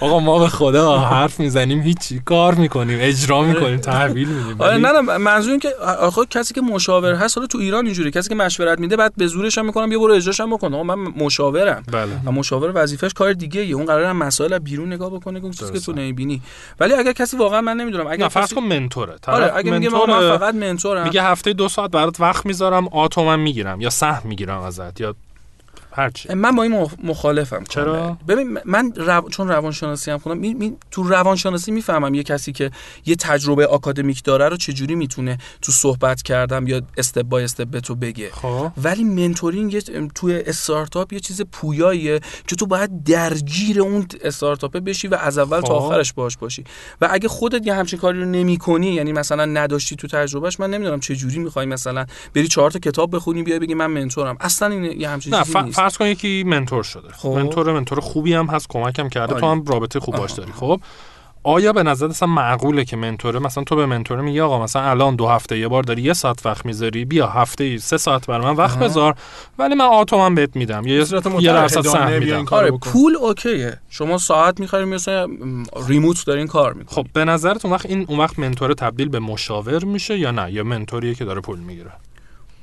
[0.00, 4.60] آقا ما به خدا حرف می‌زنیم هیچی کار می‌کنیم اجرا می‌کنیم تحویل میدیم.
[4.60, 8.10] آره نه نه منظور این که آخه کسی که مشاور هست حالا تو ایران اینجوری
[8.10, 10.74] کسی که مشورت میده بعد به زورش هم می‌کنم یه برو اجراش هم بکن.
[10.74, 11.82] آقا من مشاورم.
[11.92, 12.08] بله.
[12.24, 16.42] و مشاور وظیفش کار دیگه اون قراره مسائل بیرون نگاه بکنه که تو نمی‌بینی.
[16.80, 19.16] ولی اگر کسی واقعا من نمی‌دونم اگر کن منتوره.
[19.26, 21.04] آره اگه میگه من فقط منتورم.
[21.04, 25.14] میگه هفته دو ساعت برات وقت می‌ذارم آتو من می‌گیرم یا سهم می‌گیرم ازت یا
[25.96, 26.34] هرچی.
[26.34, 29.28] من با این مخالفم چرا؟ ببین من رو...
[29.28, 30.54] چون روانشناسی هم خوندم می...
[30.54, 30.76] می...
[30.90, 32.70] تو روانشناسی می‌فهمم یه کسی که
[33.06, 37.80] یه تجربه آکادمیک داره رو چجوری می‌تونه تو صحبت کردم یا استپ بای استپ به
[37.80, 38.30] تو بگه.
[38.30, 38.72] خواه.
[38.82, 39.80] ولی منتورینگ یه...
[40.14, 45.60] توی استارتاپ یه چیز پویاییه که تو باید درگیر اون استارتاپ بشی و از اول
[45.60, 45.80] خواه.
[45.80, 46.64] تا آخرش باش باشی.
[47.00, 51.00] و اگه خودت یه همچین کاری رو نمی‌کنی یعنی مثلا نداشتی تو تجربهش من نمی‌دونم
[51.00, 54.36] چه جوری می‌خوای مثلا بری چهار تا کتاب بخونی بیای بگی من منتورم.
[54.40, 55.85] اصلا این یه همچین چیزی نیست.
[55.86, 57.08] فرض کن یکی منتور شده.
[57.12, 57.28] خب.
[57.28, 59.32] منتور منتور خوبی هم هست کمکم کرده.
[59.32, 59.40] آلی.
[59.40, 60.52] تو هم رابطه خوب باش داری.
[60.52, 60.80] خب؟
[61.42, 65.16] آیا به نظر اصلا معقوله که منتوره؟ مثلا تو به منتوره میگی آقا مثلا الان
[65.16, 68.54] دو هفته یه بار داری یه ساعت وقت می‌ذاری بیا هفته سه ساعت برای من
[68.54, 69.14] وقت بذار
[69.58, 70.86] ولی من آتو من بهت میدم.
[70.86, 72.46] یه یه درصد سهم میدم.
[72.50, 73.78] آره پول okay ه.
[73.90, 75.28] شما ساعت می‌خری مثلا
[75.88, 76.94] remote دارین کار می‌کنی.
[76.94, 80.52] خب به نظرت اون وقت این اون وقت منتور تبدیل به مشاور میشه یا نه؟
[80.52, 81.92] یا منتوریه که داره پول می‌گیره؟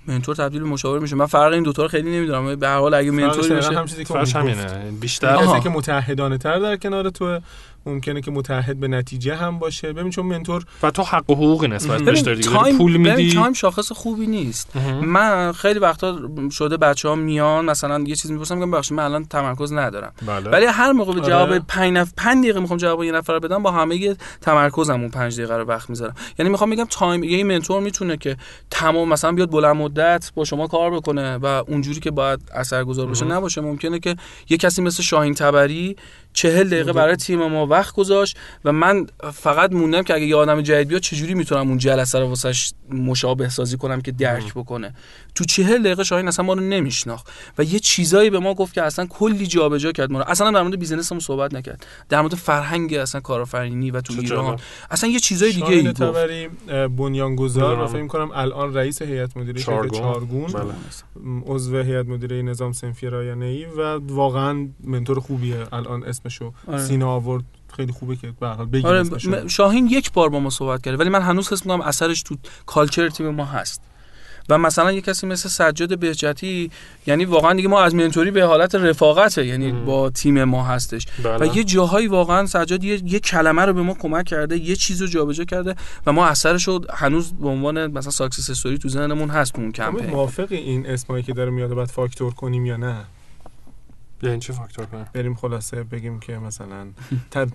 [0.08, 1.16] منتور تبدیل به مشاور میشه.
[1.16, 2.56] من فرق این دو تا رو خیلی نمی‌دونم.
[2.56, 4.92] به هر حال اگه منتور بشه هم چیزی که همینه.
[5.02, 7.40] بیشتر کسی که متعهدانه تر در کنار تو
[7.86, 9.94] ممکنه که متعهد به نتیجه هم باشه.
[9.94, 13.34] ببین چون منتور و تو حق و حقوقی نسبت بهش داری دیگه پول میدی.
[13.34, 14.76] time شاخص خوبی نیست.
[15.02, 16.20] من خیلی وقتا
[16.52, 20.14] شده بچه ها میان مثلا یه چیز می‌پرسم میگم بخش من الان تمرکز ندارم.
[20.28, 20.50] بله.
[20.50, 21.30] ولی هر موقع به آره.
[21.30, 22.14] جواب 5 نف...
[22.18, 25.90] 5 دقیقه می‌خوام جواب یه نفر بدم با همه تمرکزم اون 5 دقیقه رو وقت
[25.90, 26.16] می‌ذارم.
[26.40, 28.38] یعنی می‌خوام بگم تایم یه منتور می‌تونه که
[28.72, 33.26] تمام مثلا بیاد بلند مدت با شما کار بکنه و اونجوری که باید اثرگذار باشه
[33.26, 33.62] نباشه.
[33.62, 34.16] ممکنه که
[34.50, 35.96] یه کسی مثل شاهین تبری
[36.34, 40.62] چهل دقیقه برای تیم ما وقت گذاشت و من فقط موندم که اگه یه آدم
[40.62, 44.94] جدید بیاد چجوری می‌تونم اون جلسه رو واسش مشابه سازی کنم که درک بکنه.
[45.36, 48.82] تو چهل دقیقه شاهین اصلا ما رو نمیشناخت و یه چیزایی به ما گفت که
[48.82, 50.26] اصلا کلی جابجا کرد ما رو.
[50.28, 51.86] اصلا در مورد بیزنسمون صحبت نکرد.
[52.10, 54.60] در مورد فرهنگ اصلا کارآفرینی و تو ایران.
[54.92, 56.12] اصلا یه چیزای دیگه ای گفت
[56.98, 60.52] بنیانگذار و فکر کنم الان رئیس هیئت مدیره چارگون, چارگون.
[60.52, 60.74] بله.
[61.46, 66.54] عضو هیئت مدیره نظام صنفی رایانه ای و واقعا منتور خوبیه الان اسمشو.
[66.68, 66.82] آره.
[66.82, 67.44] سینا آورد
[67.76, 71.22] خیلی خوبه که به حال آره شاهین یک بار با ما صحبت کرده ولی من
[71.22, 73.82] هنوز حس می‌کنم اثرش تو culture تیم ما هست.
[74.50, 76.72] و مثلا یه کسی مثل سجاد بهجتی
[77.08, 81.08] یعنی واقعا دیگه ما از منتوری به حالت رفاقته یعنی با تیم ما هستش.
[81.24, 81.38] بله.
[81.38, 85.02] و یه جاهایی واقعا سجاد یه, یه کلمه رو به ما کمک کرده یه چیز
[85.02, 85.76] رو جابجا کرده
[86.06, 90.10] و ما اثرش رو هنوز به عنوان مثلا success story تو ذهنمون هست اون کمپین.
[90.10, 92.96] موافقی این اسمایی که داره میاد بعد فاکتور کنیم یا نه؟
[94.30, 96.88] این چه فاکتور کنیم بریم خلاصه بگیم که مثلا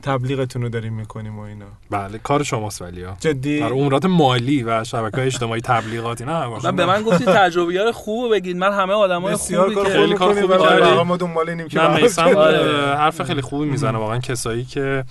[0.02, 1.66] تبلیغتون رو داریم می‌کنیم و اینا.
[1.90, 3.16] بله کار شماست ولی ها.
[3.20, 8.32] جدی؟ در امورات مالی و شبکه اجتماعی تبلیغاتی نه من به من گفتی تجربیار خوب
[8.32, 8.56] بگید.
[8.56, 11.02] من همه آدمای خوبی که خیلی کار خوبی کردی.
[11.02, 12.96] ما دنبال اینیم که آره.
[12.96, 13.98] حرف خیلی خوبی می‌زنه.
[13.98, 15.04] واقعا کسایی که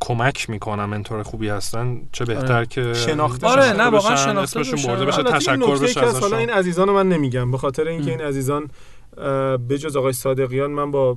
[0.00, 2.66] کمک می‌کنن منتور خوبی هستن چه بهتر آره.
[2.66, 6.20] که شناخته آره نه واقعا شناخته بشه برده بشه تشکر بشه ازشون.
[6.20, 8.70] حالا این عزیزان من نمیگم به خاطر اینکه این عزیزان
[9.68, 11.16] بجز آقای صادقیان من با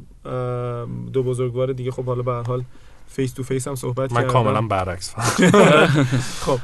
[1.13, 2.63] دو بزرگوار دیگه خب حالا به هر حال
[3.07, 5.13] face to face هم صحبت من کاملا برعکس.
[6.45, 6.59] خب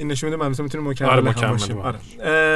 [0.00, 1.74] این نشون میده من می‌تونه مکمل آره هم مکمل باشه.
[1.74, 1.98] آره.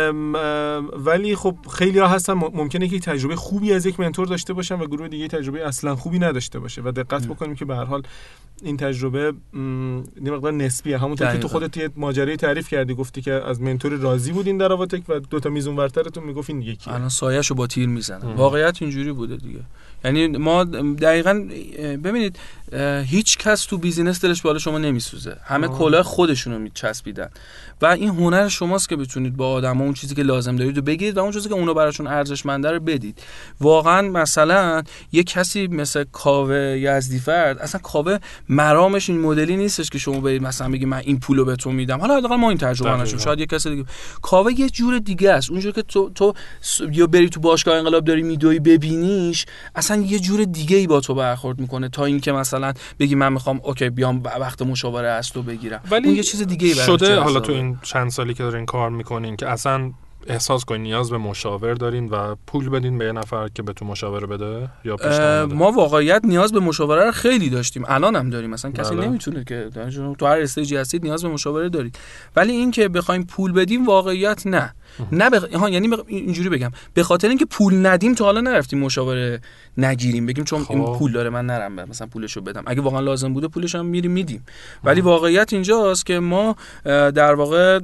[0.08, 4.52] ام، ام، ولی خب خیلی ها هستن ممکنه که تجربه خوبی از یک منتور داشته
[4.52, 7.84] باشن و گروه دیگه تجربه اصلا خوبی نداشته باشه و دقت بکنیم که به هر
[7.84, 8.02] حال
[8.62, 9.32] این تجربه
[10.24, 11.48] یه مقدار نسبیه همونطور که تو.
[11.48, 15.40] خودت یه ماجرای تعریف کردی گفتی که از منتور راضی بودین در آواتک و دو
[15.40, 18.34] تا میزون ورترتون می‌گفتین یکی الان سایه‌شو با تیر می‌زنه.
[18.34, 19.60] واقعیت اینجوری بوده دیگه
[20.04, 21.48] یعنی ما دقیقا
[22.04, 22.38] ببینید
[23.04, 25.36] هیچ کس تو بیزینس دلش بالا شما نمیسوزه.
[25.44, 25.68] همه.
[25.68, 27.30] کلاه خودشونو میچسبیدن.
[27.82, 31.16] و این هنر شماست که بتونید با آدما اون چیزی که لازم دارید رو بگیرید
[31.16, 33.22] و اون چیزی که اونا براشون ارزشمنده رو بدید.
[33.60, 34.82] واقعا مثلا
[35.12, 40.42] یه کسی مثل کاوه یزدی فرد اصلا کاوه مرامش این مدلی نیستش که شما برید
[40.42, 42.00] مثلا بگی من این پولو به تو میدم.
[42.00, 43.02] حالا حداقل ما این تجربه.
[43.02, 43.84] نشیم شاید یه کسی دیگه
[44.22, 45.50] کاوه یه جور دیگه است.
[45.50, 46.34] اونجور که تو تو
[46.92, 51.14] یا بری تو باشگاه انقلاب داری میدوی ببینیش اصلا یه جور دیگه ای با تو
[51.14, 55.80] برخورد می‌کنه تا اینکه مثلا بگی من می‌خوام اوکی بیام وقت مشاوره از تو بگیرم.
[55.90, 58.90] ولی اون یه چیز دیگه ای شده حالا تو این چند سالی که دارین کار
[58.90, 59.92] می‌کنین که اصلا
[60.26, 63.84] احساس کنین نیاز به مشاور دارین و پول بدین به یه نفر که به تو
[63.84, 67.84] مشاوره بده یا بده؟ ما واقعیت نیاز به مشاوره رو خیلی داشتیم.
[67.88, 68.50] الان هم داریم.
[68.50, 69.06] مثلا کسی بله.
[69.06, 69.70] نمی‌تونه که
[70.18, 71.98] تو هر استیجی هستید نیاز به مشاوره دارید.
[72.36, 74.74] ولی این که بخوایم پول بدیم واقعیت نه.
[75.12, 75.54] نه بخ...
[75.54, 76.00] ها یعنی بخ...
[76.06, 76.70] اینجوری بگم.
[76.94, 79.40] به خاطر اینکه پول ندیم تا حالا نرفتیم مشاوره
[79.78, 80.26] نگیریم.
[80.26, 80.98] بگیم چون این خب.
[80.98, 82.62] پول داره من نرم ب- مثلا پولشو بدم.
[82.66, 84.44] اگه واقعا لازم بوده پولش هم میریم میدیم.
[84.84, 87.80] ولی واقعیت اینجاست که ما در واقع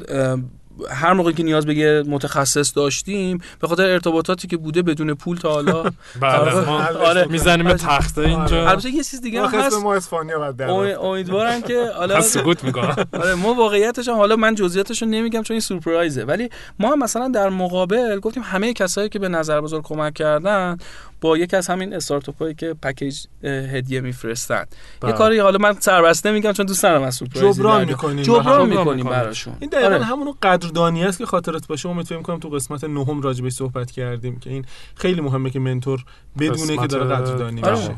[0.90, 5.36] هر موقع که نیاز به یه متخصص داشتیم به خاطر ارتباطاتی که بوده بدون پول
[5.36, 5.82] تا حالا
[6.20, 7.26] بله ما آره.
[7.30, 11.62] می‌زنیم به تخته اینجا البته یه چیز دیگه هست ما اسپانیا بعد در امید- امیدوارم
[11.62, 15.60] که حالا سکوت می‌کنم آره ما واقعیتش هم حالا من جزئیاتش رو نمیگم چون این
[15.60, 20.14] سورپرایزه ولی ما هم مثلا در مقابل گفتیم همه کسایی که به نظر بزرگ کمک
[20.14, 20.76] کردن
[21.20, 24.66] با یکی از همین استارتاپ هایی که پکیج هدیه میفرستن یه
[25.00, 25.12] بله.
[25.12, 27.84] کاری حالا من سربسته میگم چون دوست دارم از سورپرایز جبران.
[27.84, 28.22] می‌کنیم.
[28.22, 29.04] جبران جبران می‌کنیم.
[29.06, 30.04] براشون این دقیقا آره.
[30.04, 30.34] همون
[30.70, 34.38] قدردانی است که خاطرت باشه امید فکر کنم تو قسمت نهم راجع بهش صحبت کردیم
[34.38, 34.64] که این
[34.94, 36.04] خیلی مهمه که منتور
[36.38, 37.76] بدونه که داره قدردانی آره.
[37.76, 37.94] میشه.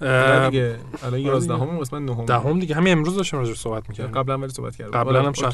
[0.00, 2.24] اه، دیگه الان 11 همون قسمت نهم.
[2.24, 2.74] دهم دیگه.
[2.74, 4.14] همین امروز داشتیم راجع صحبت می‌کردیم.
[4.14, 5.00] قبلا ولی صحبت کردیم.
[5.00, 5.52] قبلا هم آره،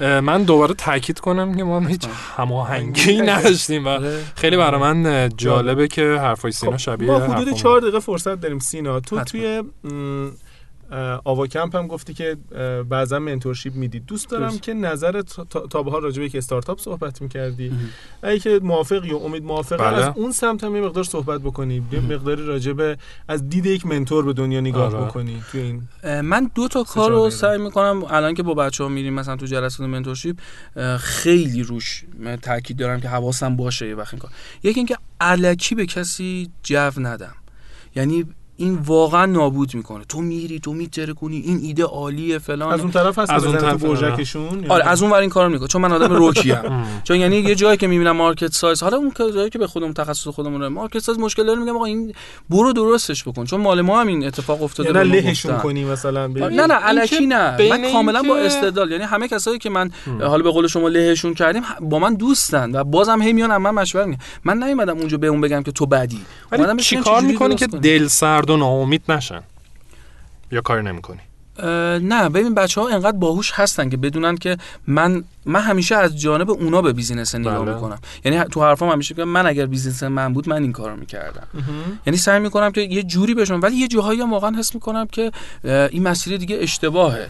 [0.00, 2.06] شد من دوباره تاکید کنم که ما هیچ
[2.36, 4.24] هماهنگی نداشتیم و آره.
[4.34, 7.54] خیلی برای من جالبه که حرفای سینا خب، شبیه ما حدود حرفامون.
[7.54, 9.00] چهار دقیقه فرصت داریم سینا.
[9.00, 9.24] تو.
[9.24, 9.62] توی
[11.24, 12.36] آوا کمپ هم گفتی که
[12.88, 14.62] بعضا منتورشیپ می‌دید دوست دارم درست.
[14.62, 17.72] که نظرت تا به حال راجع به یک استارتاپ صحبت می‌کردی.
[18.22, 19.76] اگه که موافقی یا امید موافقه.
[19.76, 19.96] بله.
[19.96, 21.82] از اون سمت هم یه مقدار صحبت بکنی.
[21.92, 25.06] یه مقداری راجع به از دید یک منتور به دنیا نگاه آره.
[25.06, 25.82] بکنی توی این
[26.20, 27.30] من دو تا کار رو.
[27.30, 28.04] سعی می‌کنم.
[28.04, 30.36] الان که با بچه ها میریم مثلا تو جلسات mentorship
[30.98, 32.04] خیلی روش
[32.42, 34.30] تاکید دارم که حواسم باشه یه وقت این کار.
[34.62, 37.34] یکی اینکه الکی به کسی جو ندم.
[37.94, 38.24] یعنی
[38.60, 42.90] این واقعا نابود می‌کنه تو میری تو میتره کنی این ایده عالیه فلان از اون
[42.90, 44.00] طرف هست از اون طرف، آره.
[44.00, 46.86] برجکشون آره؟ از اون ور این کارو می‌کنه چون من آدم رکی ام.
[47.04, 49.94] چون یعنی یه جایی که می‌بینم market size حالا اون که جایی که به خودمون
[49.94, 52.14] تخصص خودمون market size مشکل داره میگم آقا این
[52.50, 55.58] برو درستش بکن چون مال ما هم این اتفاق افتاده یا نه لهشون.
[55.58, 56.22] کنی مثلا.
[56.22, 59.90] آره، نه نه که نه من کاملا با استدلال یعنی همه کسایی که من.
[60.20, 64.16] حالا به قول شما لهشون کردیم با من دوستن و بازم هی میان من میگن
[64.44, 66.20] من نیومدم اونجا به اون بگم که تو بدی
[66.52, 67.66] اومدم ولی بهش چی بگم کار چجوری می‌کنی که.
[67.66, 69.42] دل سرد و ناامید نشن.
[70.52, 71.20] یا کاری نمی‌کنی؟
[72.02, 76.50] نه ببین بچه ها انقدر باهوش هستن که بدونن که من من همیشه از جانب
[76.50, 77.74] اونا به بیزینس نگاه بله.
[77.74, 77.98] می‌کنم.
[78.24, 81.46] یعنی تو حرفام همیشه میگم من اگر business من بود من این کارو می‌کردم.
[82.06, 85.32] یعنی سعی می‌کنم که یه جوری بشم ولی یه جاهایی هم واقعا حس می‌کنم که
[85.64, 87.28] این مسیر دیگه اشتباهه.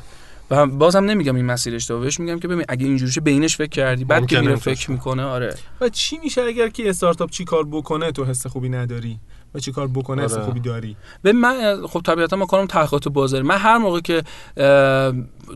[0.50, 2.04] و بازم نمیگم این مسیر اشتباهه.
[2.04, 4.90] بهش میگم که ببین اگه اینجوری شه به اینش فکر کردی بعد که میره فکر.
[4.90, 5.54] می‌کنه آره.
[5.80, 9.18] و چی میشه اگر که استارتاپ چی کار بکنه تو حس خوبی نداری؟
[9.54, 10.42] و چی کار بکنه آره.
[10.42, 13.42] خوبی داری؟ به من خب طبیعتا ما کارم تحقیقات بازاری.
[13.42, 14.22] من هر موقع که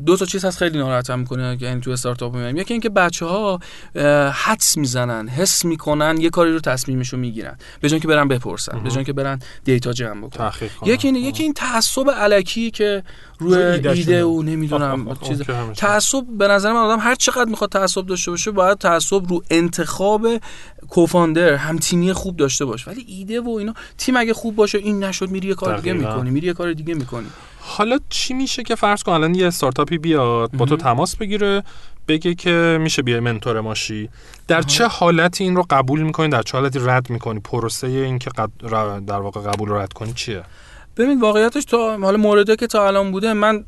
[0.06, 2.56] دو تا چیز هست خیلی ناراحتم می‌کنه یعنی تو استارتاپ می‌بینم.
[2.56, 3.60] یکی اینکه بچه ها
[4.32, 7.58] حدس می‌زنن حس می‌کنن یه کاری رو تصمیمشو می‌گیرن.
[7.80, 10.52] به جای که برن بپرسن به جای که برن دیتا جمع بکنن.
[10.84, 13.02] یکی اینه یکی این تعصب علکی که
[13.38, 13.54] روی.
[13.88, 15.42] ایده و نمی‌دونم چیز.
[15.76, 20.26] تعصب به نظر من آدم هر چقدر می‌خواد تعصب داشته باشه باید تعصب رو انتخاب
[20.88, 25.04] کوفاندر هم تیمی خوب داشته باشه ولی ایده و اینا تیم اگه خوب باشه این
[25.04, 25.92] نشد میری یه کار دیگه.
[25.92, 27.26] می‌کنی میری یه کار دیگه می‌کنی.
[27.60, 30.76] حالا چی میشه که فرض کن الان یه استارتاپی بیاد با تو.
[30.76, 31.62] تماس بگیره
[32.08, 34.08] بگه که میشه بیای منتور ما شی.
[34.48, 38.30] در چه حالتی این رو قبول می‌کنی؟ در چه حالتی رد می‌کنی؟ پروسه این که
[39.06, 40.42] در واقع قبول رو رد کنی چیه؟
[40.96, 43.64] ببین واقعیتش تا حالا مورده که تا الان بوده من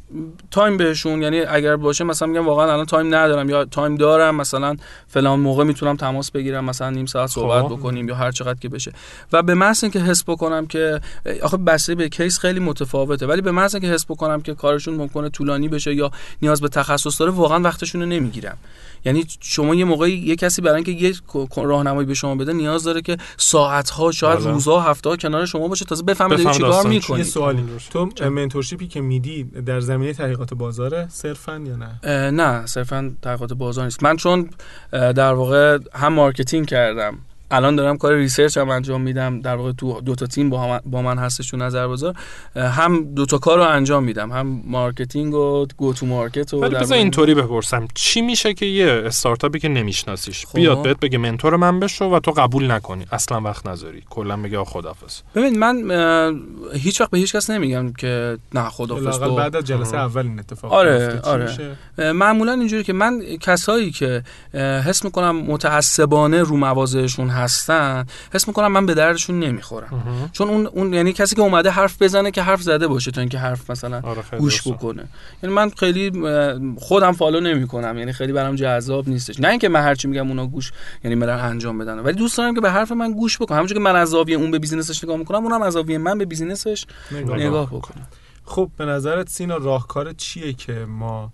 [0.51, 4.77] time بهشون یعنی اگر باشه مثلا میگم واقعا الان time ندارم یا time دارم مثلا
[5.07, 7.69] فلان موقع می‌تونم تماس بگیرم مثلا نیم ساعت صحبت خب.
[7.69, 8.93] بکنیم یا هر چقدر که بشه
[9.33, 11.01] و به محض اینکه حس بکنم که
[11.43, 15.29] آخه بسته به case خیلی متفاوته ولی به محض اینکه حس بکنم که کارشون ممکنه
[15.29, 16.11] طولانی بشه یا
[16.43, 18.57] نیاز به تخصص داره واقعا وقتشون رو نمی‌گیرم
[19.05, 21.15] یعنی شما یه موقعی یه کسی برای اینکه یه
[21.57, 24.41] راهنمایی به شما بده نیاز داره که ساعت ها شاید.
[24.41, 26.87] روزها هفته ها کنار شما باشه تازه بفهمه چیکار
[27.17, 27.65] می‌کنی یه سوالی.
[27.91, 33.53] تو mentorship ی که میدی در زمینه تحقیقات بازاره صرفا یا نه؟ نه صرفا تحقیقات
[33.53, 34.03] بازار نیست.
[34.03, 34.51] من چون
[34.93, 37.19] در واقع هم marketing کردم
[37.51, 39.41] الان دارم کار research هم انجام میدم.
[39.41, 42.15] در واقع تو دو تا تیم با, با من هستش تو نظر بازار
[42.57, 44.33] هم دو تا کار رو انجام میدم.
[44.33, 47.89] هم marketing و go to market و ولی بذار اینطوری بپرسم.
[47.95, 50.57] چی میشه که یه استارتاپی که نمیشناسیش خب.
[50.57, 54.03] بیاد بهت بگه منتور من بشو و تو قبول نکنی؟ اصلا وقت نذاری.
[54.11, 55.77] کلا بگه خدافظ ببین من
[56.75, 60.39] هیچ وقت به هیچ کس نمیگم که نه خدافظ تو بعد از جلسه اول این
[60.39, 61.77] اتفاق آره آره.
[62.13, 64.23] معمولا اینجوری که من کسایی که
[64.55, 70.31] حس می‌کنم متعصبانه رو مواضعشون هستن حس می‌کنم من به دردشون نمی‌خورم.
[70.33, 73.39] چون اون اون یعنی کسی که اومده حرف بزنه که حرف زده باشه تا اینکه
[73.39, 75.05] حرف مثلا آره گوش بکنه.
[75.43, 76.13] یعنی من خیلی
[76.79, 77.99] خودم follow نمی‌کنم.
[77.99, 79.41] یعنی خیلی برام جذاب نیستش.
[79.41, 80.73] نه اینکه من هرچی میگم اونا گوش
[81.05, 81.99] یعنی برن انجام بدن.
[81.99, 83.57] ولی دوست دارم که به حرف من گوش بکنم.
[83.57, 86.19] همونجوری که من از زاویه اون به business ش نگاه می‌کنم اونم از زاویه من
[86.19, 88.03] به business ش نگاه, نگاه بکنه
[88.45, 91.33] خب به نظرت سینا راهکار چیه که ما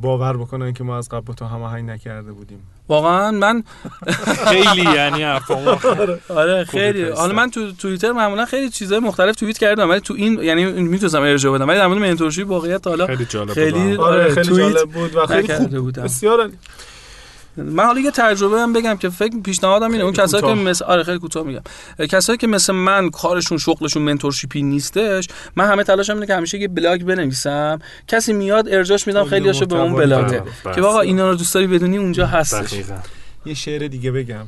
[0.00, 3.62] باور بکنن که ما از قبل تو هماهنگ نکرده بودیم؟ واقعا من
[4.48, 5.24] خیلی یعنی
[6.28, 7.04] آره خیلی.
[7.04, 11.22] حالا من تو توییتر معمولا خیلی چیزای مختلف توییت کردم ولی تو این یعنی می‌تونستم
[11.22, 14.34] ارجاع بدم ولی در مورد mentorship واقعیت حالا خیلی جالب خیلی آره.
[14.34, 16.00] خیلی جالب بود و خیلی خوب.
[16.00, 16.50] بسیار
[17.58, 20.04] من حالا یه تجربه هم بگم که فکر پیشنهادم اینه.
[20.04, 21.60] اون کسایی که مثل آره خیلی کوتاه میگم.
[22.08, 26.58] کسایی که مثل من کارشون شغلشون mentorship ی نیستش من همه تلاشم اینه که همیشه
[26.58, 27.78] یه بلاگ بنویسم.
[28.08, 30.42] کسی میاد ارجاش میدم خیلی هاشو به اون بلاگه.
[30.74, 32.84] که آقا اینا رو دوست داری بدونی اونجا هستش.
[33.46, 34.46] یه شعر دیگه بگم.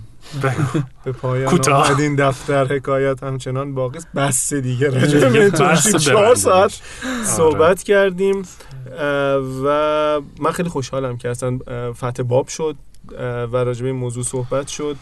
[1.05, 5.51] به پایان آمدین دفتر حکایت همچنان باقی بس دیگه راجع
[5.99, 7.25] چهار ساعت آره.
[7.25, 8.43] صحبت کردیم
[9.65, 11.59] و من خیلی خوشحالم که اصلا
[11.93, 12.77] فتح باب شد.
[13.53, 14.97] و راجع این موضوع صحبت شد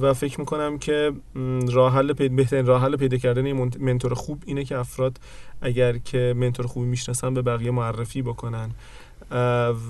[0.00, 1.12] و فکر می‌کنم که
[1.72, 5.18] راه حل بهترین راه حل پیدا کردن این منتور خوب اینه که افراد
[5.60, 8.70] اگر که منتور خوبی می‌شناسن به بقیه معرفی بکنن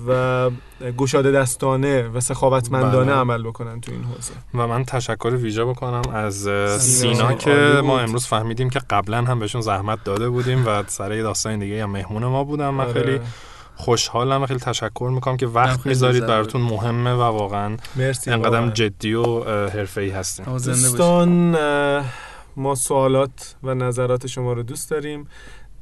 [0.07, 0.49] و
[0.97, 3.19] گشاده دستانه و سخاوتمندانه بله.
[3.19, 6.49] عمل بکنن تو این حوزه و من تشکر ویژه بکنم از
[6.81, 11.59] سینا, که ما امروز فهمیدیم که قبلا هم بهشون زحمت داده بودیم و سر داستان
[11.59, 12.93] دیگه هم مهمون ما بودم من آره.
[12.93, 13.19] خیلی
[13.77, 19.13] خوشحالم و خیلی تشکر می‌کنم که وقت می‌ذارید براتون مهمه و واقعا مرسی انقدر جدی
[19.13, 21.55] و حرفه‌ای هستیم دوستان
[22.55, 25.27] ما سوالات و نظرات شما رو دوست داریم.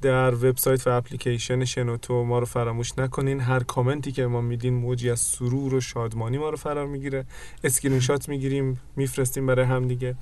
[0.01, 3.39] در وبسایت و اپلیکیشن شنوتو ما رو فراموش نکنین.
[3.39, 7.25] هر کامنتی که ما میدین موجی از سرور و شادمانی ما رو فرا می‌گیره.
[7.63, 10.15] اسکرین شات می‌گیریم میفرستیم برای هم دیگه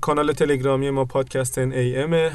[0.00, 2.30] کانال تلگرامی ما پادکست AM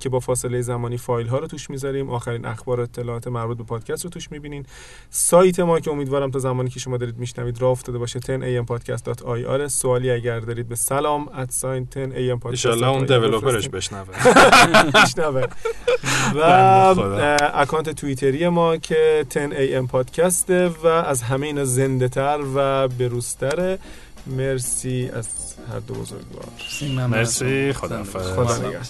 [0.00, 2.10] که با فاصله زمانی فایل ها رو توش می‌ذاریم.
[2.10, 4.66] آخرین اخبار و اطلاعات مربوط به پادکست رو توش می‌بینین.
[5.10, 10.10] سایت ما که امیدوارم تا زمانی که شما دارید میشنوید راه افتاده باشه 10ampodcast.ir سوالی
[10.10, 14.06] اگر دارید به سلام at sign 10ampodcast ان اون developer ش بشنوه.
[15.02, 15.44] بشنوه.
[16.36, 16.40] و
[17.54, 23.78] اکانت توییتری ما که 10am پادکست و از همه اینا زنده تر و بروستره
[24.26, 25.28] مرسی از
[25.72, 26.48] هر دو بزرگوار.
[27.08, 28.80] مرسی خدا خدا نگهدار.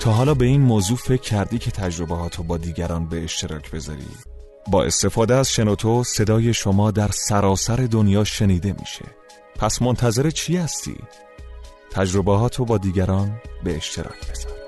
[0.00, 4.06] تا حالا به این موضوع فکر کردی که تجربه با دیگران به اشتراک بذاری؟
[4.66, 9.04] با استفاده از شنوتو صدای شما در سراسر دنیا شنیده میشه
[9.58, 10.96] پس منتظر چی هستی؟
[11.90, 14.63] تجربه با دیگران به اشتراک بذار